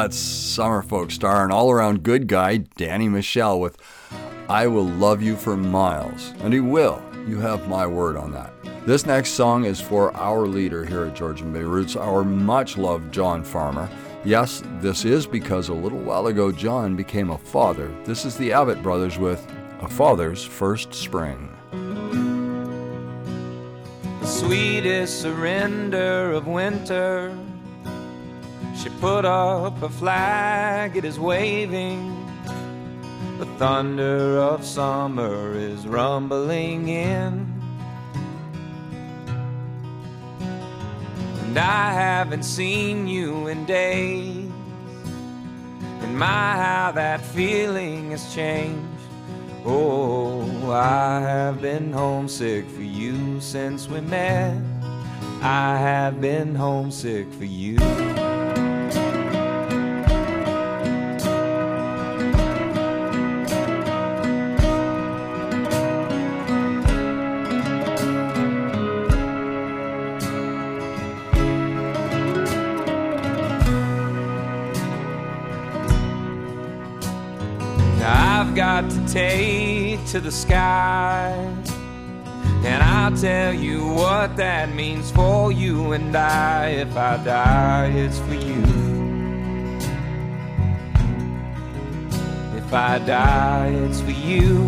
that's 0.00 0.16
Summer 0.16 0.80
Folk 0.80 1.10
star 1.10 1.44
and 1.44 1.52
all 1.52 1.70
around 1.70 2.02
good 2.02 2.26
guy 2.26 2.56
Danny 2.56 3.06
Michel 3.06 3.60
with 3.60 3.76
I 4.48 4.66
Will 4.66 4.86
Love 4.86 5.20
You 5.20 5.36
for 5.36 5.58
Miles. 5.58 6.32
And 6.38 6.54
he 6.54 6.60
will. 6.60 7.02
You 7.26 7.38
have 7.40 7.68
my 7.68 7.86
word 7.86 8.16
on 8.16 8.32
that. 8.32 8.50
This 8.86 9.04
next 9.04 9.32
song 9.32 9.66
is 9.66 9.78
for 9.78 10.16
our 10.16 10.46
leader 10.46 10.86
here 10.86 11.04
at 11.04 11.14
Georgian 11.14 11.52
Bay 11.52 11.64
Roots, 11.64 11.96
our 11.96 12.24
much 12.24 12.78
loved 12.78 13.12
John 13.12 13.44
Farmer. 13.44 13.90
Yes, 14.24 14.62
this 14.78 15.04
is 15.04 15.26
because 15.26 15.68
a 15.68 15.74
little 15.74 15.98
while 15.98 16.28
ago 16.28 16.50
John 16.50 16.96
became 16.96 17.28
a 17.28 17.36
father. 17.36 17.94
This 18.04 18.24
is 18.24 18.38
the 18.38 18.54
Abbott 18.54 18.82
brothers 18.82 19.18
with 19.18 19.46
A 19.82 19.88
Father's 19.88 20.42
First 20.42 20.94
Spring. 20.94 21.54
The 24.20 24.26
sweetest 24.26 25.20
surrender 25.20 26.32
of 26.32 26.46
winter. 26.46 27.36
She 28.82 28.88
put 28.88 29.26
up 29.26 29.82
a 29.82 29.90
flag, 29.90 30.96
it 30.96 31.04
is 31.04 31.20
waving. 31.20 32.16
The 33.38 33.44
thunder 33.58 34.38
of 34.38 34.64
summer 34.64 35.52
is 35.52 35.86
rumbling 35.86 36.88
in. 36.88 37.46
And 40.40 41.58
I 41.58 41.92
haven't 41.92 42.44
seen 42.44 43.06
you 43.06 43.48
in 43.48 43.66
days. 43.66 44.50
And 46.00 46.18
my, 46.18 46.26
how 46.26 46.92
that 46.94 47.20
feeling 47.20 48.12
has 48.12 48.34
changed. 48.34 48.88
Oh, 49.66 50.70
I 50.70 51.20
have 51.20 51.60
been 51.60 51.92
homesick 51.92 52.66
for 52.70 52.80
you 52.80 53.42
since 53.42 53.88
we 53.88 54.00
met. 54.00 54.56
I 55.42 55.76
have 55.76 56.18
been 56.18 56.54
homesick 56.54 57.30
for 57.34 57.44
you. 57.44 57.76
Got 78.80 78.90
to 78.90 79.12
take 79.12 80.04
to 80.06 80.20
the 80.20 80.30
sky. 80.30 81.32
And 82.64 82.82
I'll 82.82 83.16
tell 83.16 83.52
you 83.52 83.86
what 83.88 84.36
that 84.36 84.74
means 84.74 85.10
for 85.10 85.52
you 85.52 85.92
and 85.92 86.14
I. 86.16 86.68
If 86.84 86.96
I 86.96 87.16
die, 87.22 87.90
it's 87.94 88.18
for 88.20 88.34
you. 88.34 88.62
If 92.56 92.72
I 92.72 92.98
die, 93.00 93.68
it's 93.84 94.00
for 94.00 94.12
you. 94.12 94.66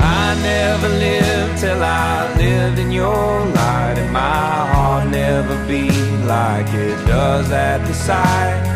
I 0.00 0.34
never 0.42 0.88
lived 0.88 1.60
till 1.60 1.82
I 1.82 2.34
lived 2.36 2.78
in 2.78 2.90
your 2.90 3.46
light, 3.46 3.96
and 3.96 4.12
my 4.12 4.66
heart 4.72 5.08
never 5.08 5.56
beat 5.66 6.26
like 6.26 6.68
it 6.74 7.06
does 7.06 7.50
at 7.52 7.78
the 7.86 7.94
sight 7.94 8.71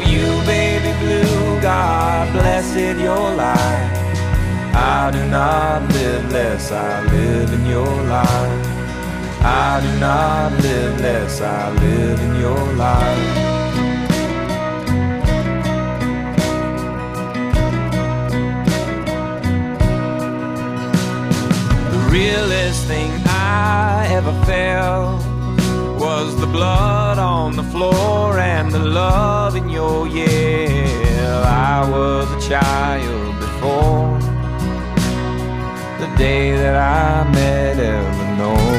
of 0.00 0.08
you, 0.08 0.26
baby 0.46 0.92
blue. 1.00 1.60
God 1.60 2.32
blessed 2.32 2.98
your 3.00 3.34
life. 3.34 3.98
I 4.74 5.10
do 5.12 5.24
not 5.26 5.92
live 5.92 6.30
less, 6.32 6.70
I 6.70 7.02
live 7.04 7.52
in 7.52 7.66
your 7.66 8.02
life. 8.04 8.66
I 9.40 9.80
do 9.80 10.00
not 10.00 10.52
live 10.62 11.00
less, 11.00 11.40
I 11.40 11.70
live 11.70 12.20
in 12.20 12.40
your 12.40 12.72
life. 12.74 13.34
The 21.92 22.08
realest 22.10 22.86
thing 22.86 23.10
I 23.26 24.08
ever 24.10 24.32
felt 24.44 25.27
was 26.08 26.34
the 26.40 26.46
blood 26.46 27.18
on 27.18 27.54
the 27.54 27.62
floor 27.64 28.38
and 28.38 28.72
the 28.72 28.78
love 28.78 29.54
in 29.56 29.68
your 29.68 30.08
yell. 30.08 31.42
I 31.44 31.78
was 31.94 32.26
a 32.38 32.40
child 32.48 33.32
before 33.44 34.18
the 36.00 36.08
day 36.16 36.52
that 36.62 36.76
I 36.76 37.30
met 37.30 37.76
Eleanor. 37.78 38.77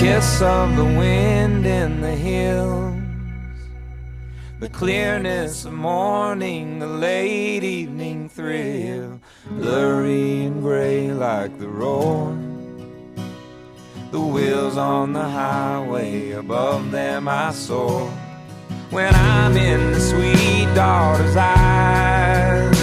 Kiss 0.00 0.40
of 0.40 0.76
the 0.76 0.84
wind 0.84 1.66
in 1.66 2.00
the 2.00 2.14
hills, 2.14 2.96
the 4.58 4.68
clearness 4.70 5.66
of 5.66 5.74
morning, 5.74 6.78
the 6.78 6.86
late 6.86 7.62
evening 7.62 8.26
thrill, 8.26 9.20
blurry 9.50 10.46
and 10.46 10.62
gray 10.62 11.12
like 11.12 11.58
the 11.58 11.68
roar. 11.68 12.34
The 14.10 14.20
wheels 14.20 14.78
on 14.78 15.12
the 15.12 15.28
highway, 15.28 16.30
above 16.30 16.90
them 16.90 17.28
I 17.28 17.52
soar. 17.52 18.08
When 18.88 19.14
I'm 19.14 19.54
in 19.54 19.92
the 19.92 20.00
sweet 20.00 20.74
daughter's 20.74 21.36
eyes, 21.36 22.74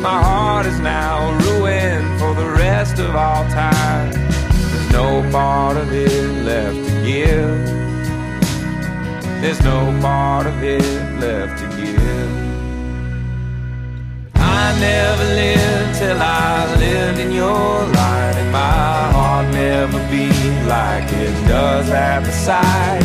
my 0.00 0.22
heart 0.22 0.66
is 0.66 0.78
now 0.78 1.36
ruined 1.40 2.20
for 2.20 2.34
the 2.34 2.50
rest 2.50 3.00
of 3.00 3.16
all 3.16 3.42
time 3.48 3.99
no 4.92 5.28
part 5.30 5.76
of 5.76 5.92
it 5.92 6.44
left 6.44 6.76
to 6.88 6.94
give. 7.04 7.80
There's 9.40 9.62
no 9.62 9.78
part 10.00 10.46
of 10.46 10.62
it 10.62 10.82
left 11.20 11.60
to 11.62 11.66
give. 11.76 12.30
I 14.34 14.78
never 14.78 15.24
lived 15.24 15.98
till 15.98 16.20
I 16.20 16.74
lived 16.76 17.18
in 17.18 17.32
your 17.32 17.86
light, 17.98 18.34
and 18.36 18.52
my 18.52 19.12
heart 19.14 19.46
never 19.52 19.98
beat 20.10 20.66
like 20.66 21.10
it 21.12 21.34
does 21.48 21.88
at 21.90 22.20
the 22.20 22.32
sight 22.32 23.02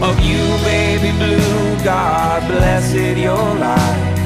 of 0.00 0.18
you, 0.20 0.42
baby 0.64 1.10
blue. 1.18 1.84
God 1.84 2.46
blessed 2.48 3.16
your 3.16 3.54
life. 3.56 4.18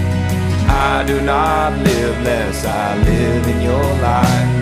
I 0.69 1.05
do 1.07 1.21
not 1.21 1.73
live 1.85 2.23
less, 2.23 2.65
I 2.65 2.97
live 3.03 3.47
in 3.47 3.61
your 3.63 3.85
life. 4.01 4.56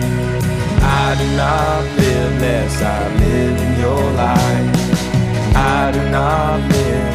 I 1.15 1.17
do 1.17 1.37
not 1.37 1.97
live 1.97 2.41
less, 2.41 2.81
I 2.81 3.07
live 3.15 3.61
in 3.61 3.79
your 3.79 4.11
life. 4.11 5.55
I 5.55 5.91
do 5.93 6.09
not 6.11 6.59
live. 6.69 7.14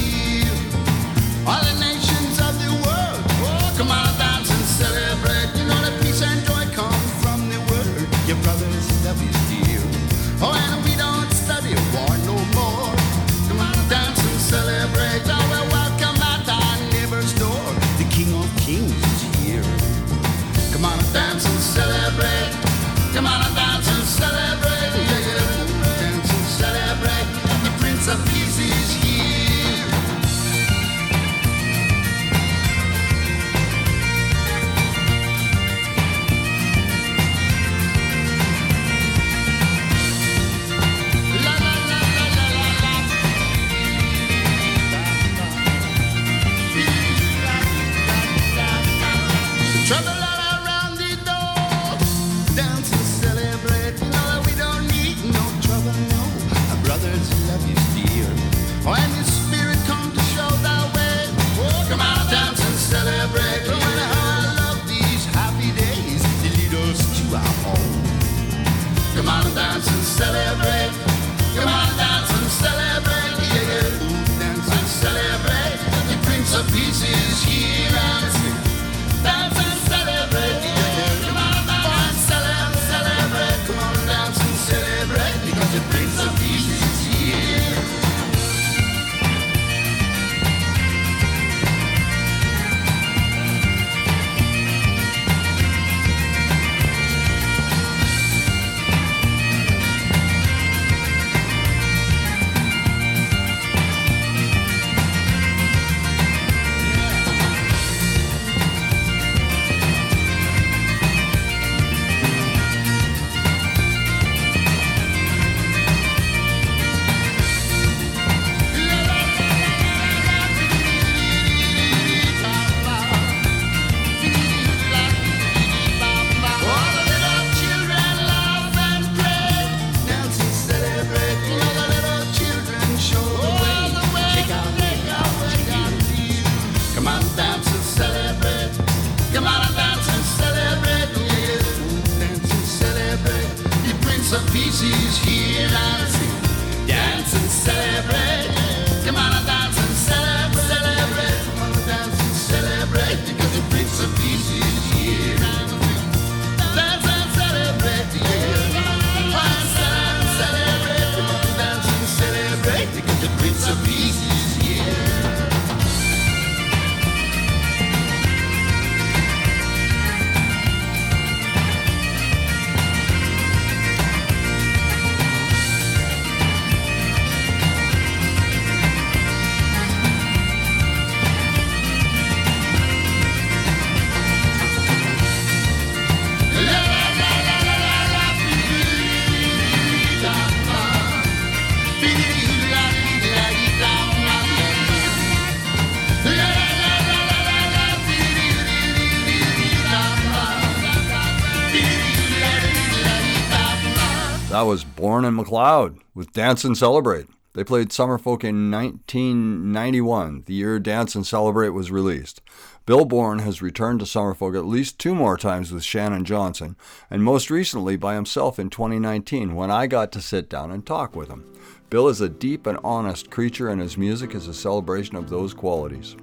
was 205.37 205.47
McLeod 205.47 205.99
with 206.13 206.33
Dance 206.33 206.63
and 206.63 206.77
Celebrate. 206.77 207.27
They 207.53 207.63
played 207.63 207.89
Summerfolk 207.89 208.43
in 208.43 208.71
1991, 208.71 210.43
the 210.45 210.53
year 210.53 210.79
Dance 210.79 211.15
and 211.15 211.27
Celebrate 211.27 211.69
was 211.69 211.91
released. 211.91 212.41
Bill 212.85 213.03
Bourne 213.03 213.39
has 213.39 213.61
returned 213.61 213.99
to 213.99 214.05
Summerfolk 214.05 214.57
at 214.57 214.65
least 214.65 214.97
two 214.97 215.13
more 215.13 215.37
times 215.37 215.71
with 215.71 215.83
Shannon 215.83 216.23
Johnson, 216.23 216.77
and 217.09 217.23
most 217.23 217.49
recently 217.49 217.97
by 217.97 218.15
himself 218.15 218.57
in 218.57 218.69
2019 218.69 219.53
when 219.53 219.69
I 219.69 219.87
got 219.87 220.11
to 220.13 220.21
sit 220.21 220.49
down 220.49 220.71
and 220.71 220.85
talk 220.85 221.15
with 221.15 221.27
him. 221.27 221.45
Bill 221.89 222.07
is 222.07 222.21
a 222.21 222.29
deep 222.29 222.65
and 222.65 222.79
honest 222.83 223.29
creature, 223.29 223.67
and 223.67 223.81
his 223.81 223.97
music 223.97 224.33
is 224.33 224.47
a 224.47 224.53
celebration 224.53 225.17
of 225.17 225.29
those 225.29 225.53
qualities. 225.53 226.15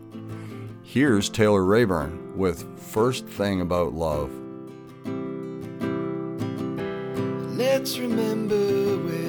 Here's 0.83 1.29
Taylor 1.29 1.65
Rayburn 1.65 2.39
with 2.39 2.81
First 2.81 3.27
Thing 3.27 3.61
About 3.61 3.93
Love. 3.93 4.48
Let's 7.59 7.99
remember 7.99 8.55
where 8.99 9.28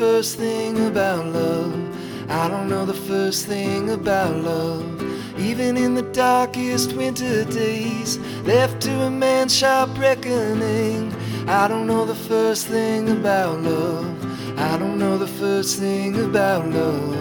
first 0.00 0.38
thing 0.38 0.86
about 0.86 1.26
love. 1.26 1.74
I 2.30 2.48
don't 2.48 2.70
know 2.70 2.86
the 2.86 3.00
first 3.10 3.44
thing 3.44 3.90
about 3.90 4.34
love. 4.34 4.82
Even 5.38 5.76
in 5.76 5.94
the 5.94 6.08
darkest 6.24 6.94
winter 6.94 7.44
days, 7.44 8.18
left 8.46 8.80
to 8.80 8.92
a 9.02 9.10
man's 9.10 9.54
sharp 9.54 9.90
reckoning. 9.98 11.14
I 11.46 11.68
don't 11.68 11.86
know 11.86 12.06
the 12.06 12.14
first 12.14 12.66
thing 12.66 13.10
about 13.10 13.60
love. 13.60 14.58
I 14.58 14.78
don't 14.78 14.98
know 14.98 15.18
the 15.18 15.32
first 15.42 15.78
thing 15.78 16.18
about 16.18 16.66
love. 16.70 17.19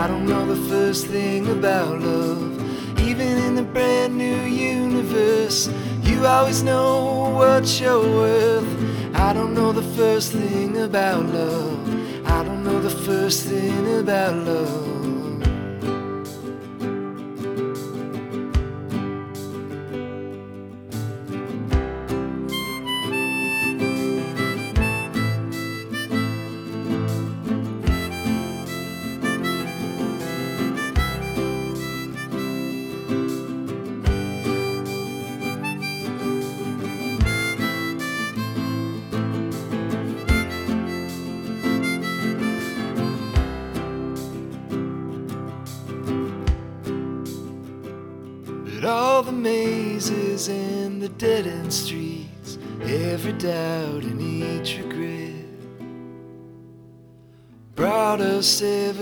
I 0.00 0.06
don't 0.06 0.24
know 0.24 0.46
the 0.46 0.68
first 0.70 1.08
thing 1.08 1.46
about 1.50 2.00
love. 2.00 2.98
Even 2.98 3.36
in 3.36 3.54
the 3.54 3.62
brand 3.62 4.16
new 4.16 4.40
universe, 4.46 5.68
you 6.04 6.24
always 6.24 6.62
know 6.62 7.34
what 7.36 7.78
you're 7.78 8.00
worth. 8.00 9.14
I 9.14 9.34
don't 9.34 9.52
know 9.52 9.72
the 9.72 9.88
first 9.98 10.32
thing 10.32 10.78
about 10.78 11.26
love. 11.26 12.26
I 12.26 12.42
don't 12.42 12.64
know 12.64 12.80
the 12.80 12.96
first 13.08 13.44
thing 13.44 13.98
about 13.98 14.36
love. 14.36 14.99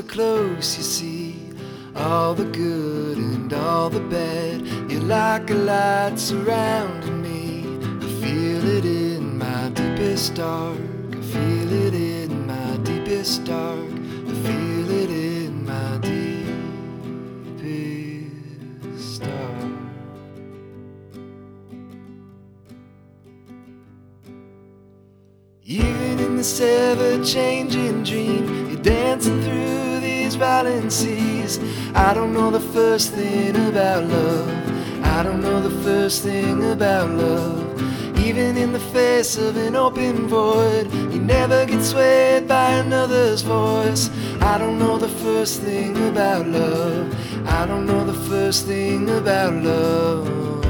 Close, 0.08 0.76
you 0.78 0.82
see, 0.82 1.36
all 1.94 2.34
the 2.34 2.46
good 2.46 3.18
and 3.18 3.52
all 3.52 3.90
the 3.90 4.00
bad. 4.00 4.66
You're 4.90 5.02
like 5.02 5.50
a 5.50 5.54
light 5.54 6.18
surrounding 6.18 7.22
me. 7.22 7.66
I 8.00 8.08
feel 8.22 8.66
it 8.66 8.84
in 8.84 9.38
my 9.38 9.68
deepest 9.68 10.34
dark. 10.34 10.78
I 11.12 11.20
feel 11.20 11.72
it 11.72 11.94
in 11.94 12.46
my 12.46 12.78
deepest 12.78 13.44
dark. 13.44 13.78
I 13.78 14.32
feel 14.46 14.90
it 14.90 15.10
in 15.10 15.64
my 15.64 15.98
deepest 15.98 16.42
dark. 19.22 19.72
Even 25.64 26.18
in 26.18 26.36
this 26.36 26.60
ever 26.60 27.22
changing 27.22 28.02
dream, 28.02 28.67
dancing 28.82 29.42
through 29.42 30.00
these 30.00 30.36
violent 30.36 30.92
seas. 30.92 31.58
I 31.94 32.14
don't 32.14 32.32
know 32.32 32.50
the 32.50 32.60
first 32.60 33.12
thing 33.12 33.56
about 33.68 34.04
love. 34.04 34.48
I 35.04 35.22
don't 35.22 35.40
know 35.40 35.60
the 35.60 35.82
first 35.82 36.22
thing 36.22 36.72
about 36.72 37.10
love. 37.10 38.18
Even 38.18 38.56
in 38.56 38.72
the 38.72 38.80
face 38.80 39.36
of 39.36 39.56
an 39.56 39.74
open 39.74 40.28
void, 40.28 40.92
you 41.12 41.20
never 41.20 41.64
get 41.64 41.82
swayed 41.82 42.46
by 42.46 42.70
another's 42.72 43.42
voice. 43.42 44.10
I 44.40 44.58
don't 44.58 44.78
know 44.78 44.98
the 44.98 45.08
first 45.08 45.62
thing 45.62 45.96
about 46.08 46.46
love. 46.46 47.14
I 47.48 47.66
don't 47.66 47.86
know 47.86 48.04
the 48.04 48.20
first 48.28 48.66
thing 48.66 49.08
about 49.08 49.54
love. 49.54 50.67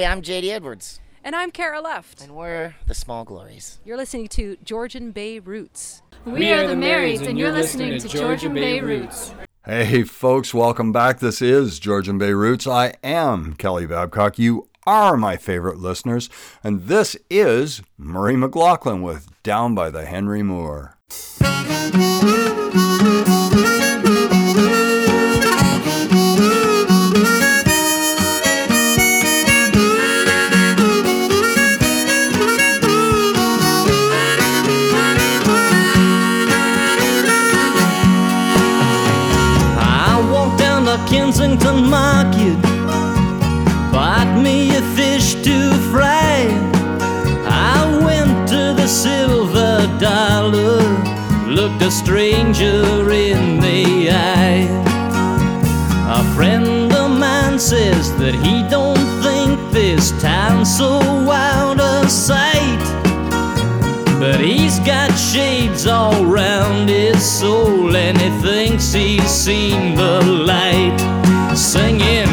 Hey, 0.00 0.06
I'm 0.06 0.22
JD 0.22 0.48
Edwards, 0.48 0.98
And 1.22 1.36
I'm 1.36 1.50
Cara 1.50 1.82
Luft. 1.82 2.22
and 2.22 2.34
we're 2.34 2.74
the 2.86 2.94
Small 2.94 3.22
Glories. 3.22 3.80
You're 3.84 3.98
listening 3.98 4.28
to 4.28 4.56
Georgian 4.64 5.10
Bay 5.10 5.38
Roots. 5.40 6.00
We 6.24 6.50
are 6.52 6.66
the 6.66 6.72
Marrieds, 6.72 7.26
and 7.26 7.38
you're 7.38 7.52
listening 7.52 8.00
to 8.00 8.08
Georgian 8.08 8.54
Bay 8.54 8.80
Roots. 8.80 9.34
Hey, 9.66 10.04
folks, 10.04 10.54
welcome 10.54 10.90
back. 10.90 11.18
This 11.18 11.42
is 11.42 11.78
Georgian 11.78 12.16
Bay 12.16 12.32
Roots. 12.32 12.66
I 12.66 12.94
am 13.04 13.52
Kelly 13.52 13.84
Babcock. 13.84 14.38
You 14.38 14.70
are 14.86 15.18
my 15.18 15.36
favorite 15.36 15.76
listeners, 15.76 16.30
and 16.64 16.84
this 16.84 17.14
is 17.28 17.82
Murray 17.98 18.36
McLauchlan 18.36 19.02
with 19.02 19.28
Down 19.42 19.74
by 19.74 19.90
the 19.90 20.06
Henry 20.06 20.42
Moore. 20.42 20.96
A 51.90 51.92
stranger 51.92 53.10
in 53.10 53.58
the 53.58 54.10
eye. 54.12 54.62
A 56.18 56.22
friend 56.36 56.92
of 56.92 57.10
mine 57.18 57.58
says 57.58 58.12
that 58.18 58.34
he 58.46 58.62
don't 58.70 59.06
think 59.24 59.58
this 59.72 60.12
town's 60.22 60.70
so 60.78 61.00
out 61.28 61.80
of 61.80 62.08
sight. 62.08 62.82
But 64.20 64.38
he's 64.38 64.78
got 64.80 65.10
shades 65.16 65.88
all 65.88 66.24
round 66.24 66.88
his 66.88 67.20
soul, 67.40 67.96
and 67.96 68.16
he 68.16 68.30
thinks 68.40 68.92
he's 68.92 69.28
seen 69.28 69.96
the 69.96 70.20
light. 70.52 70.98
Singing, 71.56 72.29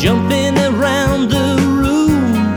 jumping 0.00 0.56
around 0.56 1.28
the 1.28 1.56
room. 1.60 2.56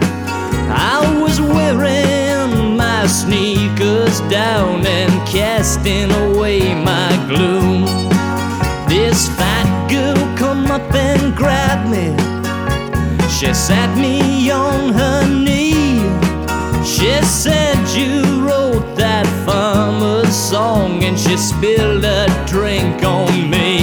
I 0.72 1.20
was 1.22 1.42
wearing 1.42 2.78
my 2.78 3.06
sneakers 3.06 4.22
down 4.32 4.88
and 4.88 5.12
casting 5.28 6.10
away 6.10 6.74
my 6.74 7.12
gloom. 7.28 7.84
This 8.88 9.28
fat 9.36 9.68
girl 9.92 10.16
come 10.38 10.68
up 10.72 10.90
and 10.96 11.36
grabbed 11.36 11.90
me. 11.92 12.16
She 13.28 13.54
sat 13.54 13.94
me 13.98 14.50
on 14.50 14.94
her 14.94 15.28
knee. 15.28 16.00
She 16.86 17.12
said 17.26 17.76
you 17.90 18.48
wrote 18.48 18.96
that 18.96 19.28
farmer's 19.46 20.34
song 20.34 21.04
and 21.04 21.20
she 21.20 21.36
spilled 21.36 22.06
a 22.06 22.26
drink 22.48 23.04
on 23.04 23.50
me. 23.50 23.83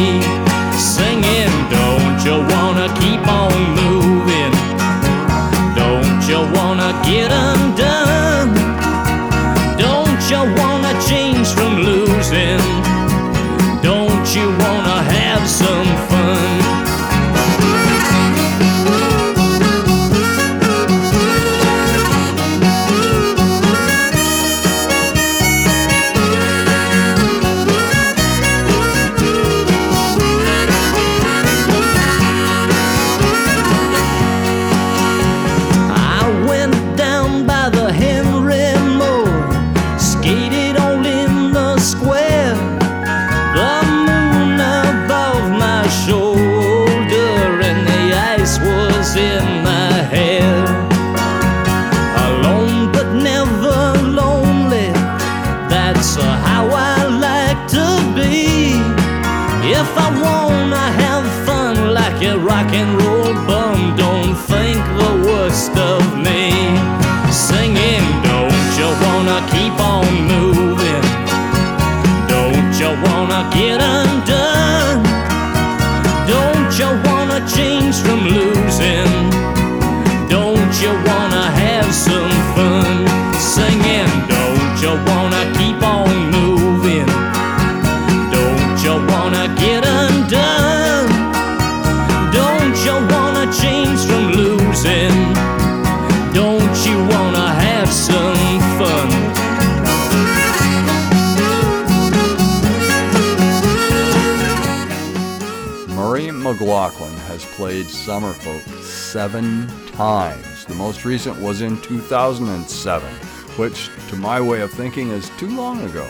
Played 107.61 107.85
Summerfolk 107.85 108.67
seven 108.83 109.69
times. 109.89 110.65
The 110.65 110.75
most 110.75 111.05
recent 111.05 111.39
was 111.39 111.61
in 111.61 111.79
2007, 111.83 113.13
which, 113.59 113.91
to 114.09 114.17
my 114.17 114.41
way 114.41 114.63
of 114.63 114.71
thinking, 114.71 115.11
is 115.11 115.29
too 115.37 115.55
long 115.55 115.83
ago. 115.83 116.07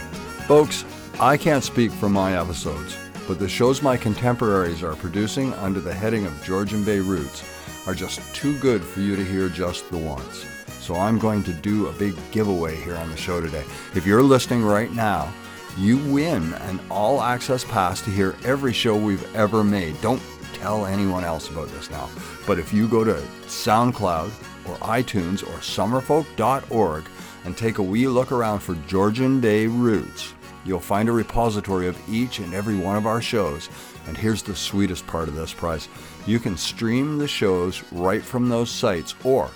Folks, 0.47 0.85
I 1.19 1.37
can't 1.37 1.65
speak 1.65 1.91
for 1.91 2.09
my 2.09 2.41
episodes, 2.41 2.97
but 3.27 3.41
the 3.41 3.49
shows 3.49 3.83
my 3.83 3.97
contemporaries 3.97 4.85
are 4.85 4.95
producing 4.95 5.53
under 5.55 5.81
the 5.81 5.93
heading 5.93 6.25
of 6.25 6.45
Georgian 6.45 6.85
Bay 6.85 7.01
Roots 7.01 7.43
are 7.85 7.95
just 7.95 8.21
too 8.33 8.57
good 8.61 8.85
for 8.85 9.01
you 9.01 9.17
to 9.17 9.25
hear 9.25 9.49
just 9.49 9.91
the 9.91 9.99
once. 9.99 10.47
So 10.79 10.95
I'm 10.95 11.19
going 11.19 11.43
to 11.43 11.53
do 11.53 11.89
a 11.89 11.93
big 11.95 12.15
giveaway 12.31 12.77
here 12.77 12.95
on 12.95 13.11
the 13.11 13.17
show 13.17 13.41
today. 13.41 13.65
If 13.97 14.07
you're 14.07 14.23
listening 14.23 14.63
right 14.63 14.93
now, 14.93 15.33
you 15.77 15.99
win 16.13 16.55
an 16.55 16.79
all 16.93 17.21
access 17.21 17.65
pass 17.65 18.01
to 18.03 18.11
hear 18.11 18.37
every 18.45 18.73
show 18.73 18.97
we've 18.97 19.35
ever 19.35 19.65
made. 19.65 20.01
Don't 20.01 20.23
tell 20.61 20.87
anyone 20.87 21.25
else 21.25 21.49
about 21.49 21.69
this 21.69 21.91
now. 21.91 22.09
But 22.47 22.59
if 22.59 22.73
you 22.73 22.87
go 22.87 23.03
to 23.03 23.15
SoundCloud 23.47 24.31
or 24.69 24.77
iTunes 24.77 25.43
or 25.43 25.59
summerfolk.org 25.59 27.05
and 27.45 27.57
take 27.57 27.79
a 27.79 27.83
wee 27.83 28.07
look 28.07 28.31
around 28.31 28.61
for 28.61 28.75
Georgian 28.87 29.41
Bay 29.41 29.67
Roots, 29.67 30.35
you'll 30.65 30.81
find 30.81 31.09
a 31.09 31.13
repository 31.13 31.89
of 31.89 31.99
each 32.09 32.39
and 32.39 32.53
every 32.53 32.77
one 32.77 32.97
of 32.97 33.07
our 33.07 33.23
shows. 33.23 33.71
And 34.07 34.17
here's 34.17 34.43
the 34.43 34.55
sweetest 34.55 35.07
part 35.07 35.29
of 35.29 35.35
this 35.35 35.55
prize 35.55 35.89
you 36.27 36.39
can 36.39 36.57
stream 36.57 37.17
the 37.17 37.29
shows 37.29 37.83
right 37.93 38.23
from 38.23 38.49
those 38.49 38.71
sites 38.71 39.15
or 39.25 39.51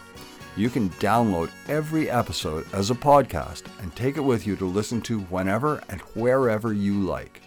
you 0.57 0.71
can 0.71 0.89
download 0.91 1.51
every 1.69 2.09
episode 2.09 2.67
as 2.73 2.91
a 2.91 2.95
podcast 2.95 3.65
and 3.83 3.95
take 3.95 4.17
it 4.17 4.21
with 4.21 4.47
you 4.47 4.55
to 4.57 4.65
listen 4.65 5.01
to 5.03 5.21
whenever 5.23 5.83
and 5.89 6.01
wherever 6.15 6.73
you 6.73 7.01
like. 7.01 7.43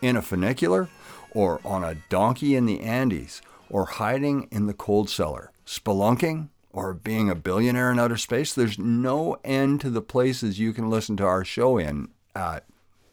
In 0.00 0.16
a 0.16 0.22
funicular, 0.22 0.88
or 1.32 1.60
on 1.64 1.84
a 1.84 1.96
donkey 2.08 2.54
in 2.54 2.66
the 2.66 2.80
Andes, 2.80 3.42
or 3.70 3.84
hiding 3.84 4.48
in 4.50 4.66
the 4.66 4.74
cold 4.74 5.10
cellar, 5.10 5.52
spelunking, 5.66 6.48
or 6.72 6.94
being 6.94 7.28
a 7.28 7.34
billionaire 7.34 7.90
in 7.90 7.98
outer 7.98 8.16
space, 8.16 8.52
there's 8.52 8.78
no 8.78 9.36
end 9.44 9.80
to 9.80 9.90
the 9.90 10.02
places 10.02 10.58
you 10.58 10.72
can 10.72 10.88
listen 10.88 11.16
to 11.16 11.24
our 11.24 11.44
show 11.44 11.78
in 11.78 12.08
at 12.34 12.64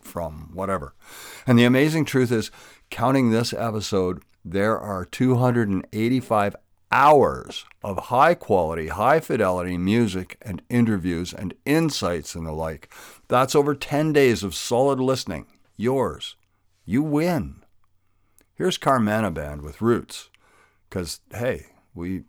from 0.02 0.52
whatever. 0.54 0.94
And 1.48 1.58
the 1.58 1.66
amazing 1.66 2.06
truth 2.06 2.32
is, 2.32 2.52
counting 2.90 3.32
this 3.32 3.54
episode, 3.54 4.22
there 4.44 4.80
are 4.80 5.06
285 5.06 6.56
hours 6.92 7.66
of 7.84 7.98
high 7.98 8.36
quality, 8.36 8.88
high 8.88 9.20
fidelity 9.20 9.78
music 9.78 10.38
and 10.42 10.62
interviews 10.70 11.34
and 11.34 11.54
insights 11.66 12.36
and 12.36 12.46
the 12.46 12.52
like. 12.52 12.94
That's 13.28 13.56
over 13.56 13.74
10 13.74 14.14
days 14.14 14.44
of 14.44 14.54
solid 14.54 15.00
listening. 15.00 15.48
Yours. 15.76 16.36
You 16.86 17.02
win. 17.02 17.65
Here's 18.58 18.78
Carmanah 18.78 19.34
Band 19.34 19.64
with 19.64 19.82
Roots. 19.82 20.30
Because, 20.90 21.20
hey, 21.34 21.66
we 21.94 22.24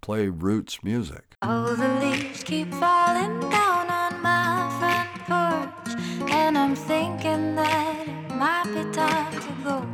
play 0.00 0.28
roots 0.28 0.82
music. 0.82 1.36
Oh, 1.42 1.74
the 1.74 1.88
leaves 2.00 2.42
keep 2.42 2.72
falling 2.72 3.40
down 3.50 3.90
on 3.90 4.22
my 4.22 4.72
front 4.78 5.10
porch, 5.28 6.30
and 6.32 6.56
I'm 6.56 6.74
thinking 6.74 7.56
that 7.56 8.08
it 8.08 8.34
might 8.34 8.64
be 8.72 8.90
time 8.90 9.30
to 9.34 9.52
go. 9.64 9.86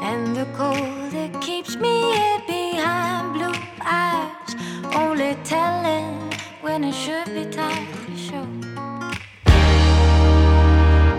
And 0.00 0.34
the 0.34 0.46
cold 0.56 1.14
it 1.14 1.40
keeps 1.40 1.76
me 1.76 2.00
here 2.14 2.42
behind 2.48 3.34
blue 3.34 3.54
eyes, 3.82 4.56
only 4.96 5.36
telling 5.44 6.32
when 6.60 6.82
it 6.82 6.92
should 6.92 7.26
be 7.26 7.44
time 7.44 7.86
to 7.86 8.16
show. 8.16 8.48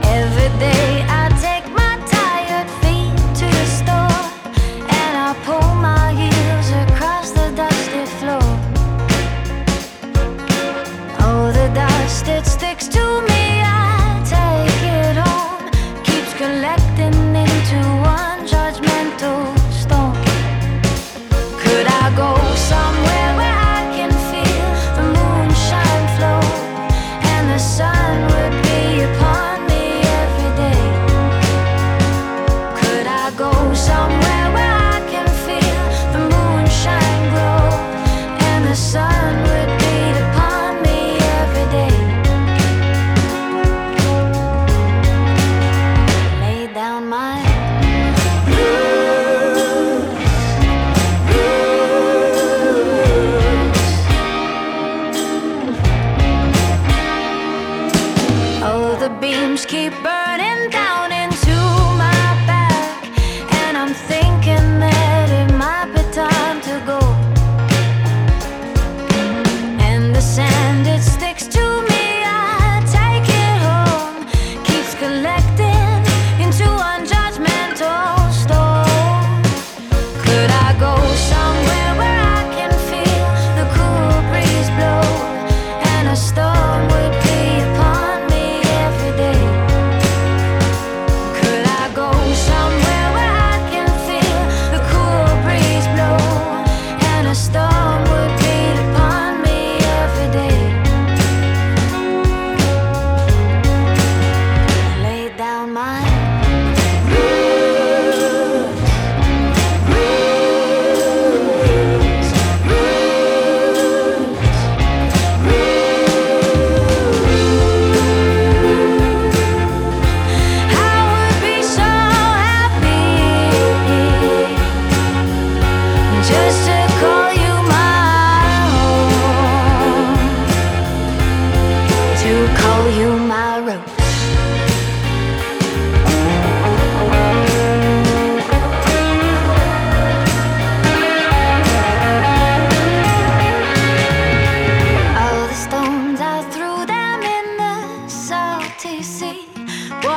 Every 0.04 0.60
day 0.60 0.92
sticks 12.84 12.97
to 12.97 13.21
me. 13.21 13.32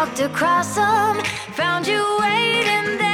walked 0.07 0.21
across 0.21 0.77
them, 0.77 1.25
found 1.53 1.87
you 1.87 2.03
waiting 2.21 2.99
there. 2.99 3.06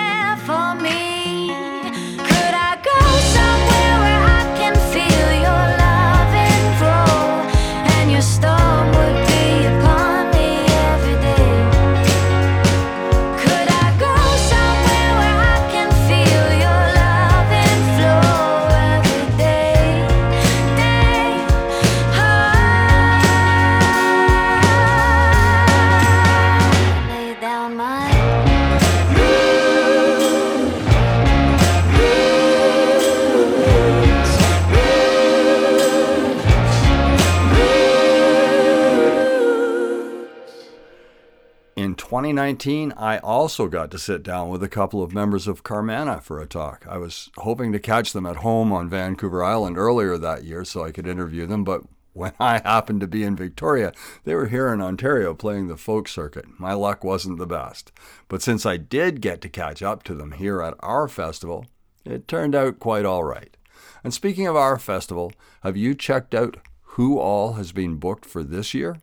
2019, 42.32 42.94
I 42.96 43.18
also 43.18 43.68
got 43.68 43.90
to 43.90 43.98
sit 43.98 44.22
down 44.22 44.48
with 44.48 44.62
a 44.62 44.68
couple 44.68 45.02
of 45.02 45.12
members 45.12 45.46
of 45.46 45.62
Carmanah 45.62 46.22
for 46.22 46.40
a 46.40 46.46
talk. 46.46 46.86
I 46.88 46.96
was 46.96 47.28
hoping 47.36 47.72
to 47.72 47.78
catch 47.78 48.14
them 48.14 48.24
at 48.24 48.36
home 48.36 48.72
on 48.72 48.88
Vancouver 48.88 49.44
Island 49.44 49.76
earlier 49.76 50.16
that 50.16 50.42
year 50.42 50.64
so 50.64 50.82
I 50.82 50.92
could 50.92 51.06
interview 51.06 51.44
them, 51.44 51.62
but 51.62 51.82
when 52.14 52.32
I 52.40 52.60
happened 52.60 53.02
to 53.02 53.06
be 53.06 53.22
in 53.22 53.36
Victoria, 53.36 53.92
they 54.24 54.34
were 54.34 54.46
here 54.46 54.72
in 54.72 54.80
Ontario 54.80 55.34
playing 55.34 55.68
the 55.68 55.76
folk 55.76 56.08
circuit. 56.08 56.46
My 56.58 56.72
luck 56.72 57.04
wasn't 57.04 57.36
the 57.36 57.46
best. 57.46 57.92
But 58.28 58.40
since 58.40 58.64
I 58.64 58.78
did 58.78 59.20
get 59.20 59.42
to 59.42 59.50
catch 59.50 59.82
up 59.82 60.02
to 60.04 60.14
them 60.14 60.32
here 60.32 60.62
at 60.62 60.74
our 60.80 61.08
festival, 61.08 61.66
it 62.06 62.26
turned 62.26 62.54
out 62.54 62.80
quite 62.80 63.04
all 63.04 63.24
right. 63.24 63.54
And 64.02 64.14
speaking 64.14 64.46
of 64.46 64.56
our 64.56 64.78
festival, 64.78 65.34
have 65.64 65.76
you 65.76 65.94
checked 65.94 66.34
out 66.34 66.56
who 66.96 67.18
all 67.18 67.54
has 67.54 67.72
been 67.72 67.96
booked 67.96 68.24
for 68.24 68.42
this 68.42 68.72
year? 68.72 68.96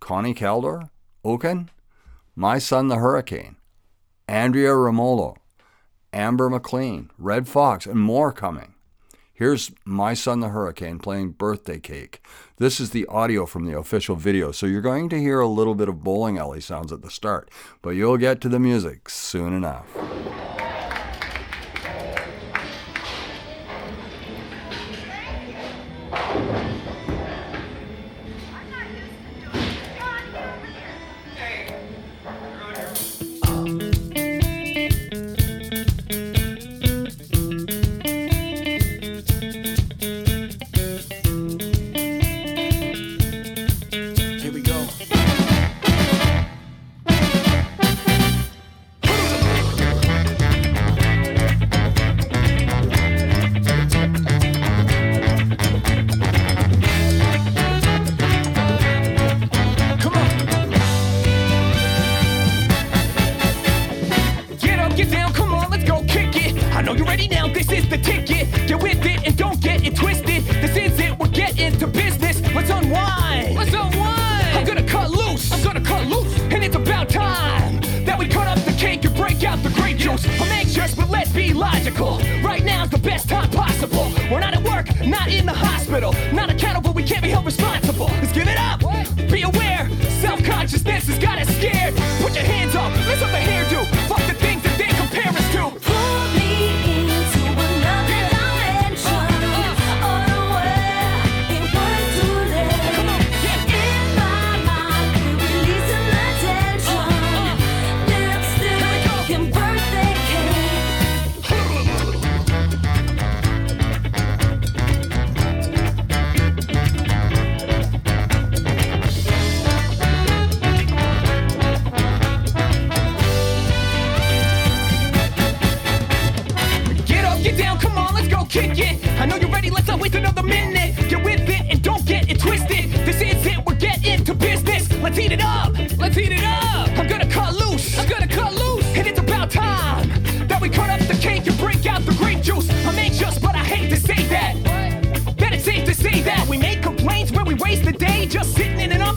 Connie 0.00 0.34
Kaldor, 0.34 0.90
Oaken, 1.24 1.70
My 2.36 2.58
Son 2.58 2.88
the 2.88 2.96
Hurricane, 2.96 3.58
Andrea 4.26 4.70
Ramolo, 4.70 5.36
Amber 6.12 6.50
McLean, 6.50 7.12
Red 7.16 7.46
Fox, 7.46 7.86
and 7.86 8.00
more 8.00 8.32
coming. 8.32 8.74
Here's 9.32 9.70
My 9.84 10.14
Son 10.14 10.40
the 10.40 10.48
Hurricane 10.48 10.98
playing 10.98 11.30
Birthday 11.30 11.78
Cake. 11.78 12.26
This 12.56 12.80
is 12.80 12.90
the 12.90 13.06
audio 13.06 13.46
from 13.46 13.66
the 13.66 13.78
official 13.78 14.16
video, 14.16 14.50
so 14.50 14.66
you're 14.66 14.80
going 14.80 15.08
to 15.10 15.20
hear 15.20 15.38
a 15.38 15.46
little 15.46 15.76
bit 15.76 15.88
of 15.88 16.02
bowling 16.02 16.36
alley 16.36 16.60
sounds 16.60 16.90
at 16.90 17.02
the 17.02 17.10
start, 17.10 17.52
but 17.82 17.90
you'll 17.90 18.16
get 18.16 18.40
to 18.40 18.48
the 18.48 18.58
music 18.58 19.08
soon 19.08 19.52
enough. 19.52 19.86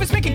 Office 0.07 0.13
making 0.13 0.33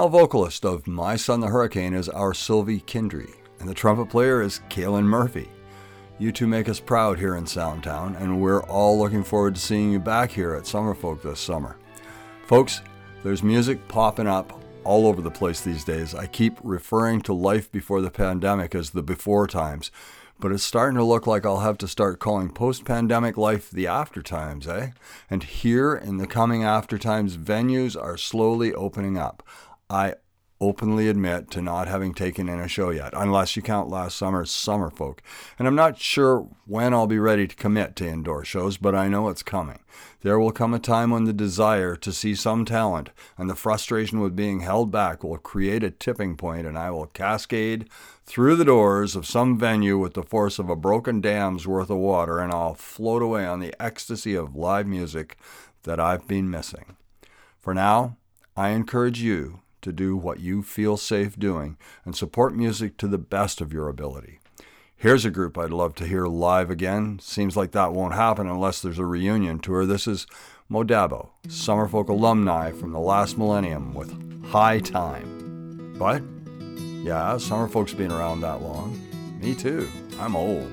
female 0.00 0.18
vocalist 0.18 0.64
of 0.64 0.86
My 0.86 1.14
Son 1.14 1.40
the 1.40 1.48
Hurricane 1.48 1.92
is 1.92 2.08
our 2.08 2.32
Sylvie 2.32 2.80
Kindry, 2.80 3.34
and 3.58 3.68
the 3.68 3.74
trumpet 3.74 4.06
player 4.06 4.40
is 4.40 4.62
Kaylin 4.70 5.04
Murphy. 5.04 5.46
You 6.18 6.32
two 6.32 6.46
make 6.46 6.70
us 6.70 6.80
proud 6.80 7.18
here 7.18 7.36
in 7.36 7.44
Soundtown, 7.44 8.18
and 8.18 8.40
we're 8.40 8.62
all 8.62 8.98
looking 8.98 9.22
forward 9.22 9.56
to 9.56 9.60
seeing 9.60 9.92
you 9.92 9.98
back 9.98 10.30
here 10.30 10.54
at 10.54 10.62
Summerfolk 10.62 11.20
this 11.20 11.38
summer. 11.38 11.76
Folks, 12.46 12.80
there's 13.22 13.42
music 13.42 13.86
popping 13.88 14.26
up 14.26 14.62
all 14.84 15.06
over 15.06 15.20
the 15.20 15.30
place 15.30 15.60
these 15.60 15.84
days. 15.84 16.14
I 16.14 16.26
keep 16.26 16.56
referring 16.62 17.20
to 17.22 17.34
life 17.34 17.70
before 17.70 18.00
the 18.00 18.10
pandemic 18.10 18.74
as 18.74 18.90
the 18.90 19.02
before 19.02 19.46
times, 19.46 19.90
but 20.38 20.50
it's 20.50 20.64
starting 20.64 20.96
to 20.96 21.04
look 21.04 21.26
like 21.26 21.44
I'll 21.44 21.60
have 21.60 21.76
to 21.76 21.86
start 21.86 22.20
calling 22.20 22.48
post 22.48 22.86
pandemic 22.86 23.36
life 23.36 23.70
the 23.70 23.86
after 23.86 24.22
times, 24.22 24.66
eh? 24.66 24.92
And 25.28 25.42
here 25.42 25.94
in 25.94 26.16
the 26.16 26.26
coming 26.26 26.64
after 26.64 26.96
times, 26.96 27.36
venues 27.36 28.02
are 28.02 28.16
slowly 28.16 28.72
opening 28.72 29.18
up. 29.18 29.42
I 29.90 30.14
openly 30.60 31.08
admit 31.08 31.50
to 31.50 31.62
not 31.62 31.88
having 31.88 32.12
taken 32.12 32.48
in 32.48 32.60
a 32.60 32.68
show 32.68 32.90
yet, 32.90 33.12
unless 33.16 33.56
you 33.56 33.62
count 33.62 33.88
last 33.88 34.16
summer's 34.16 34.50
Summer 34.50 34.90
Folk. 34.90 35.22
And 35.58 35.66
I'm 35.66 35.74
not 35.74 35.98
sure 35.98 36.46
when 36.66 36.92
I'll 36.92 37.06
be 37.06 37.18
ready 37.18 37.48
to 37.48 37.56
commit 37.56 37.96
to 37.96 38.06
indoor 38.06 38.44
shows, 38.44 38.76
but 38.76 38.94
I 38.94 39.08
know 39.08 39.30
it's 39.30 39.42
coming. 39.42 39.80
There 40.20 40.38
will 40.38 40.52
come 40.52 40.74
a 40.74 40.78
time 40.78 41.10
when 41.10 41.24
the 41.24 41.32
desire 41.32 41.96
to 41.96 42.12
see 42.12 42.34
some 42.34 42.66
talent 42.66 43.10
and 43.38 43.48
the 43.48 43.54
frustration 43.54 44.20
with 44.20 44.36
being 44.36 44.60
held 44.60 44.92
back 44.92 45.24
will 45.24 45.38
create 45.38 45.82
a 45.82 45.90
tipping 45.90 46.36
point, 46.36 46.66
and 46.66 46.78
I 46.78 46.90
will 46.90 47.06
cascade 47.06 47.88
through 48.26 48.56
the 48.56 48.64
doors 48.64 49.16
of 49.16 49.26
some 49.26 49.58
venue 49.58 49.98
with 49.98 50.12
the 50.14 50.22
force 50.22 50.58
of 50.58 50.68
a 50.68 50.76
broken 50.76 51.22
dam's 51.22 51.66
worth 51.66 51.90
of 51.90 51.96
water, 51.96 52.38
and 52.38 52.52
I'll 52.52 52.74
float 52.74 53.22
away 53.22 53.46
on 53.46 53.60
the 53.60 53.74
ecstasy 53.82 54.34
of 54.34 54.54
live 54.54 54.86
music 54.86 55.36
that 55.84 55.98
I've 55.98 56.28
been 56.28 56.50
missing. 56.50 56.96
For 57.58 57.72
now, 57.72 58.18
I 58.56 58.70
encourage 58.70 59.22
you 59.22 59.60
to 59.82 59.92
do 59.92 60.16
what 60.16 60.40
you 60.40 60.62
feel 60.62 60.96
safe 60.96 61.38
doing 61.38 61.76
and 62.04 62.14
support 62.14 62.54
music 62.54 62.96
to 62.98 63.08
the 63.08 63.18
best 63.18 63.60
of 63.60 63.72
your 63.72 63.88
ability. 63.88 64.40
Here's 64.96 65.24
a 65.24 65.30
group 65.30 65.56
I'd 65.56 65.70
love 65.70 65.94
to 65.94 66.06
hear 66.06 66.26
live 66.26 66.68
again. 66.68 67.18
Seems 67.22 67.56
like 67.56 67.72
that 67.72 67.92
won't 67.92 68.14
happen 68.14 68.46
unless 68.46 68.82
there's 68.82 68.98
a 68.98 69.06
reunion 69.06 69.58
tour. 69.58 69.86
This 69.86 70.06
is 70.06 70.26
Modabo, 70.70 71.30
Summerfolk 71.48 72.08
alumni 72.08 72.70
from 72.70 72.92
the 72.92 73.00
last 73.00 73.38
millennium 73.38 73.94
with 73.94 74.44
High 74.44 74.78
Time. 74.78 75.96
But, 75.98 76.22
yeah, 77.02 77.36
Summerfolk's 77.36 77.94
been 77.94 78.12
around 78.12 78.42
that 78.42 78.60
long. 78.60 79.00
Me 79.40 79.54
too. 79.54 79.88
I'm 80.18 80.36
old. 80.36 80.70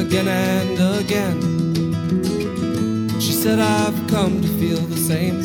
Again 0.00 0.28
and 0.28 0.78
again. 1.00 1.40
She 3.20 3.32
said, 3.32 3.58
I've 3.58 4.06
come 4.08 4.40
to 4.42 4.48
feel 4.58 4.78
the 4.78 4.96
same. 4.96 5.42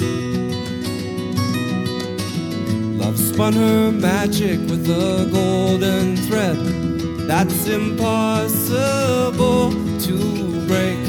Love 2.98 3.18
spun 3.18 3.54
her 3.54 3.92
magic 3.92 4.60
with 4.70 4.88
a 4.90 5.28
golden 5.32 6.16
thread 6.28 6.58
that's 7.28 7.68
impossible 7.68 9.72
to 10.06 10.18
break. 10.68 11.00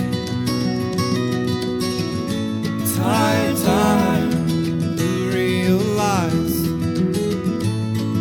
It's 2.81 2.97
high 2.97 3.53
time 3.65 4.31
you 4.99 5.31
realize 5.31 6.63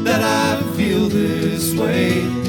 that 0.03 0.21
I 0.21 0.61
feel 0.75 1.07
this 1.09 1.73
way. 1.75 2.48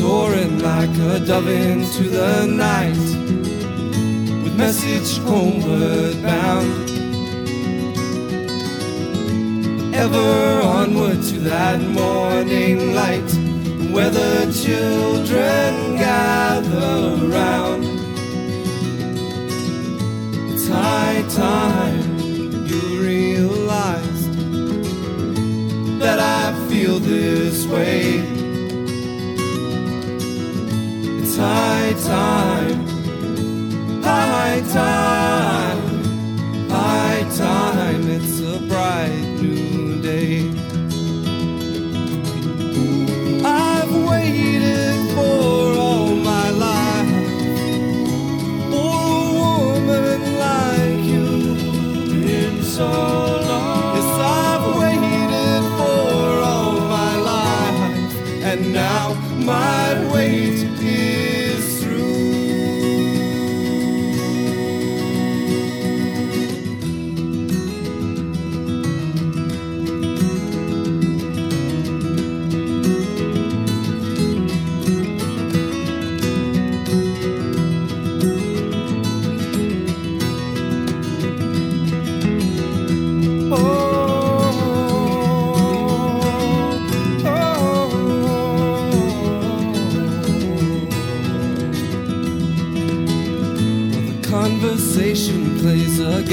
Soaring 0.00 0.58
like 0.60 0.96
a 1.12 1.20
dove 1.20 1.46
into 1.46 2.04
the 2.04 2.46
night, 2.46 3.04
with 4.42 4.56
message 4.56 5.18
homeward 5.18 6.22
bound 6.22 6.88
ever 9.94 10.62
onward 10.62 11.22
to 11.22 11.38
that 11.40 11.78
morning 12.00 12.94
light 12.94 13.30
where 13.92 14.08
the 14.08 14.36
children 14.64 15.96
gather 15.96 17.26
round. 17.26 17.84
It's 20.50 20.66
high 20.66 21.22
time 21.28 22.66
you 22.70 22.80
realized 23.02 24.32
that 26.00 26.18
I 26.18 26.68
feel 26.70 26.98
this 26.98 27.66
way. 27.66 28.39
High 31.40 31.94
time, 31.94 32.86
high 34.02 34.60
time, 34.72 35.78
high 36.68 37.24
time. 37.34 37.79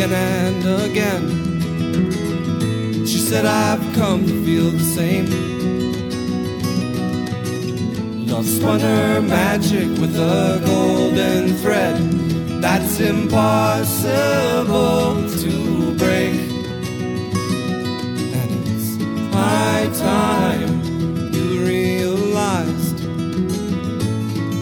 Again 0.08 0.56
and 0.66 0.66
again. 0.90 1.28
She 3.06 3.20
said, 3.20 3.46
I've 3.46 3.82
come 3.94 4.26
to 4.26 4.46
feel 4.46 4.72
the 4.72 4.80
same. 4.80 5.26
Love 8.28 8.46
spun 8.46 8.80
her 8.80 9.22
magic 9.22 9.90
with 10.00 10.16
a 10.16 10.62
golden 10.66 11.56
thread 11.58 11.98
that's 12.62 13.00
impossible 13.02 14.08
to 15.42 15.96
break. 15.98 16.36
And 18.40 18.50
it's 18.68 18.98
high 19.34 19.90
time 19.94 20.82
you 21.34 21.66
realized 21.66 23.00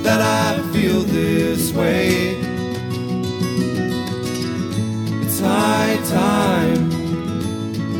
that 0.03 0.21
I 0.21 0.59
feel 0.73 1.01
this 1.01 1.71
way. 1.71 2.34
Time, 6.15 6.91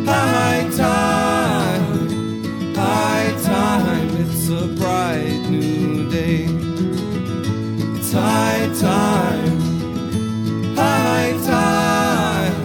high 0.05 0.69
time, 0.77 2.73
high 2.73 3.35
time. 3.43 4.09
It's 4.23 4.47
a 4.49 4.67
bright 4.67 5.49
new 5.49 6.09
day. 6.09 6.45
It's 7.97 8.13
high 8.13 8.69
time, 8.79 9.57
high 10.77 11.33
time, 11.45 12.55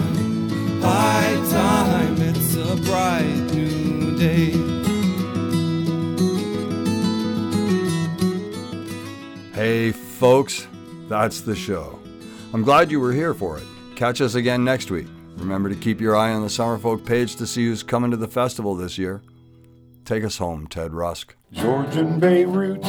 high 0.81 1.35
time. 1.51 2.15
It's 2.31 2.55
a 2.55 2.77
bright 2.89 3.41
new 3.53 4.17
day. 4.17 4.53
Hey, 9.53 9.91
folks, 9.91 10.69
that's 11.09 11.41
the 11.41 11.57
show. 11.57 11.99
I'm 12.55 12.63
glad 12.63 12.93
you 12.93 13.01
were 13.01 13.13
here 13.13 13.35
for 13.35 13.59
it. 13.59 13.65
Catch 13.97 14.21
us 14.21 14.37
again 14.37 14.63
next 14.65 14.93
week. 14.93 15.09
Remember 15.51 15.69
to 15.69 15.75
keep 15.75 16.01
your 16.01 16.15
eye 16.15 16.31
on 16.31 16.43
the 16.43 16.49
Summerfolk 16.49 17.05
page 17.05 17.35
to 17.35 17.45
see 17.45 17.67
who's 17.67 17.83
coming 17.83 18.13
to 18.13 18.17
the 18.17 18.29
festival 18.29 18.77
this 18.77 18.97
year. 18.97 19.21
Take 20.05 20.23
us 20.23 20.39
home, 20.39 20.69
Ted 20.69 20.95
Rusk. 20.95 21.35
Georgian 21.51 22.21
Bay 22.21 22.45
Roots 22.45 22.87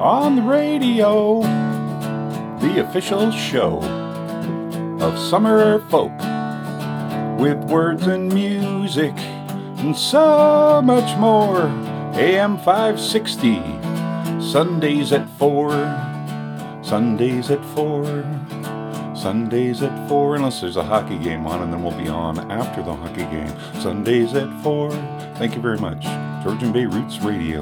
on 0.00 0.34
the 0.34 0.42
radio, 0.42 1.42
the 2.58 2.84
official 2.84 3.30
show 3.30 3.78
of 5.00 5.16
Summer 5.16 5.78
Folk 5.90 6.10
with 7.38 7.56
words 7.70 8.08
and 8.08 8.34
music 8.34 9.16
and 9.78 9.96
so 9.96 10.82
much 10.82 11.16
more. 11.18 11.68
AM 12.16 12.58
560, 12.58 13.62
Sundays 14.42 15.12
at 15.12 15.28
4. 15.38 15.70
Sundays 16.82 17.48
at 17.52 17.64
4. 17.76 18.49
Sundays 19.20 19.82
at 19.82 20.08
4, 20.08 20.36
unless 20.36 20.62
there's 20.62 20.78
a 20.78 20.82
hockey 20.82 21.18
game 21.18 21.46
on, 21.46 21.60
and 21.62 21.70
then 21.70 21.82
we'll 21.82 21.96
be 21.98 22.08
on 22.08 22.50
after 22.50 22.82
the 22.82 22.94
hockey 22.94 23.24
game. 23.24 23.52
Sundays 23.78 24.32
at 24.32 24.50
4. 24.62 24.90
Thank 25.34 25.54
you 25.54 25.60
very 25.60 25.76
much. 25.76 26.04
Georgian 26.42 26.72
Bay 26.72 26.86
Roots 26.86 27.18
Radio. 27.18 27.60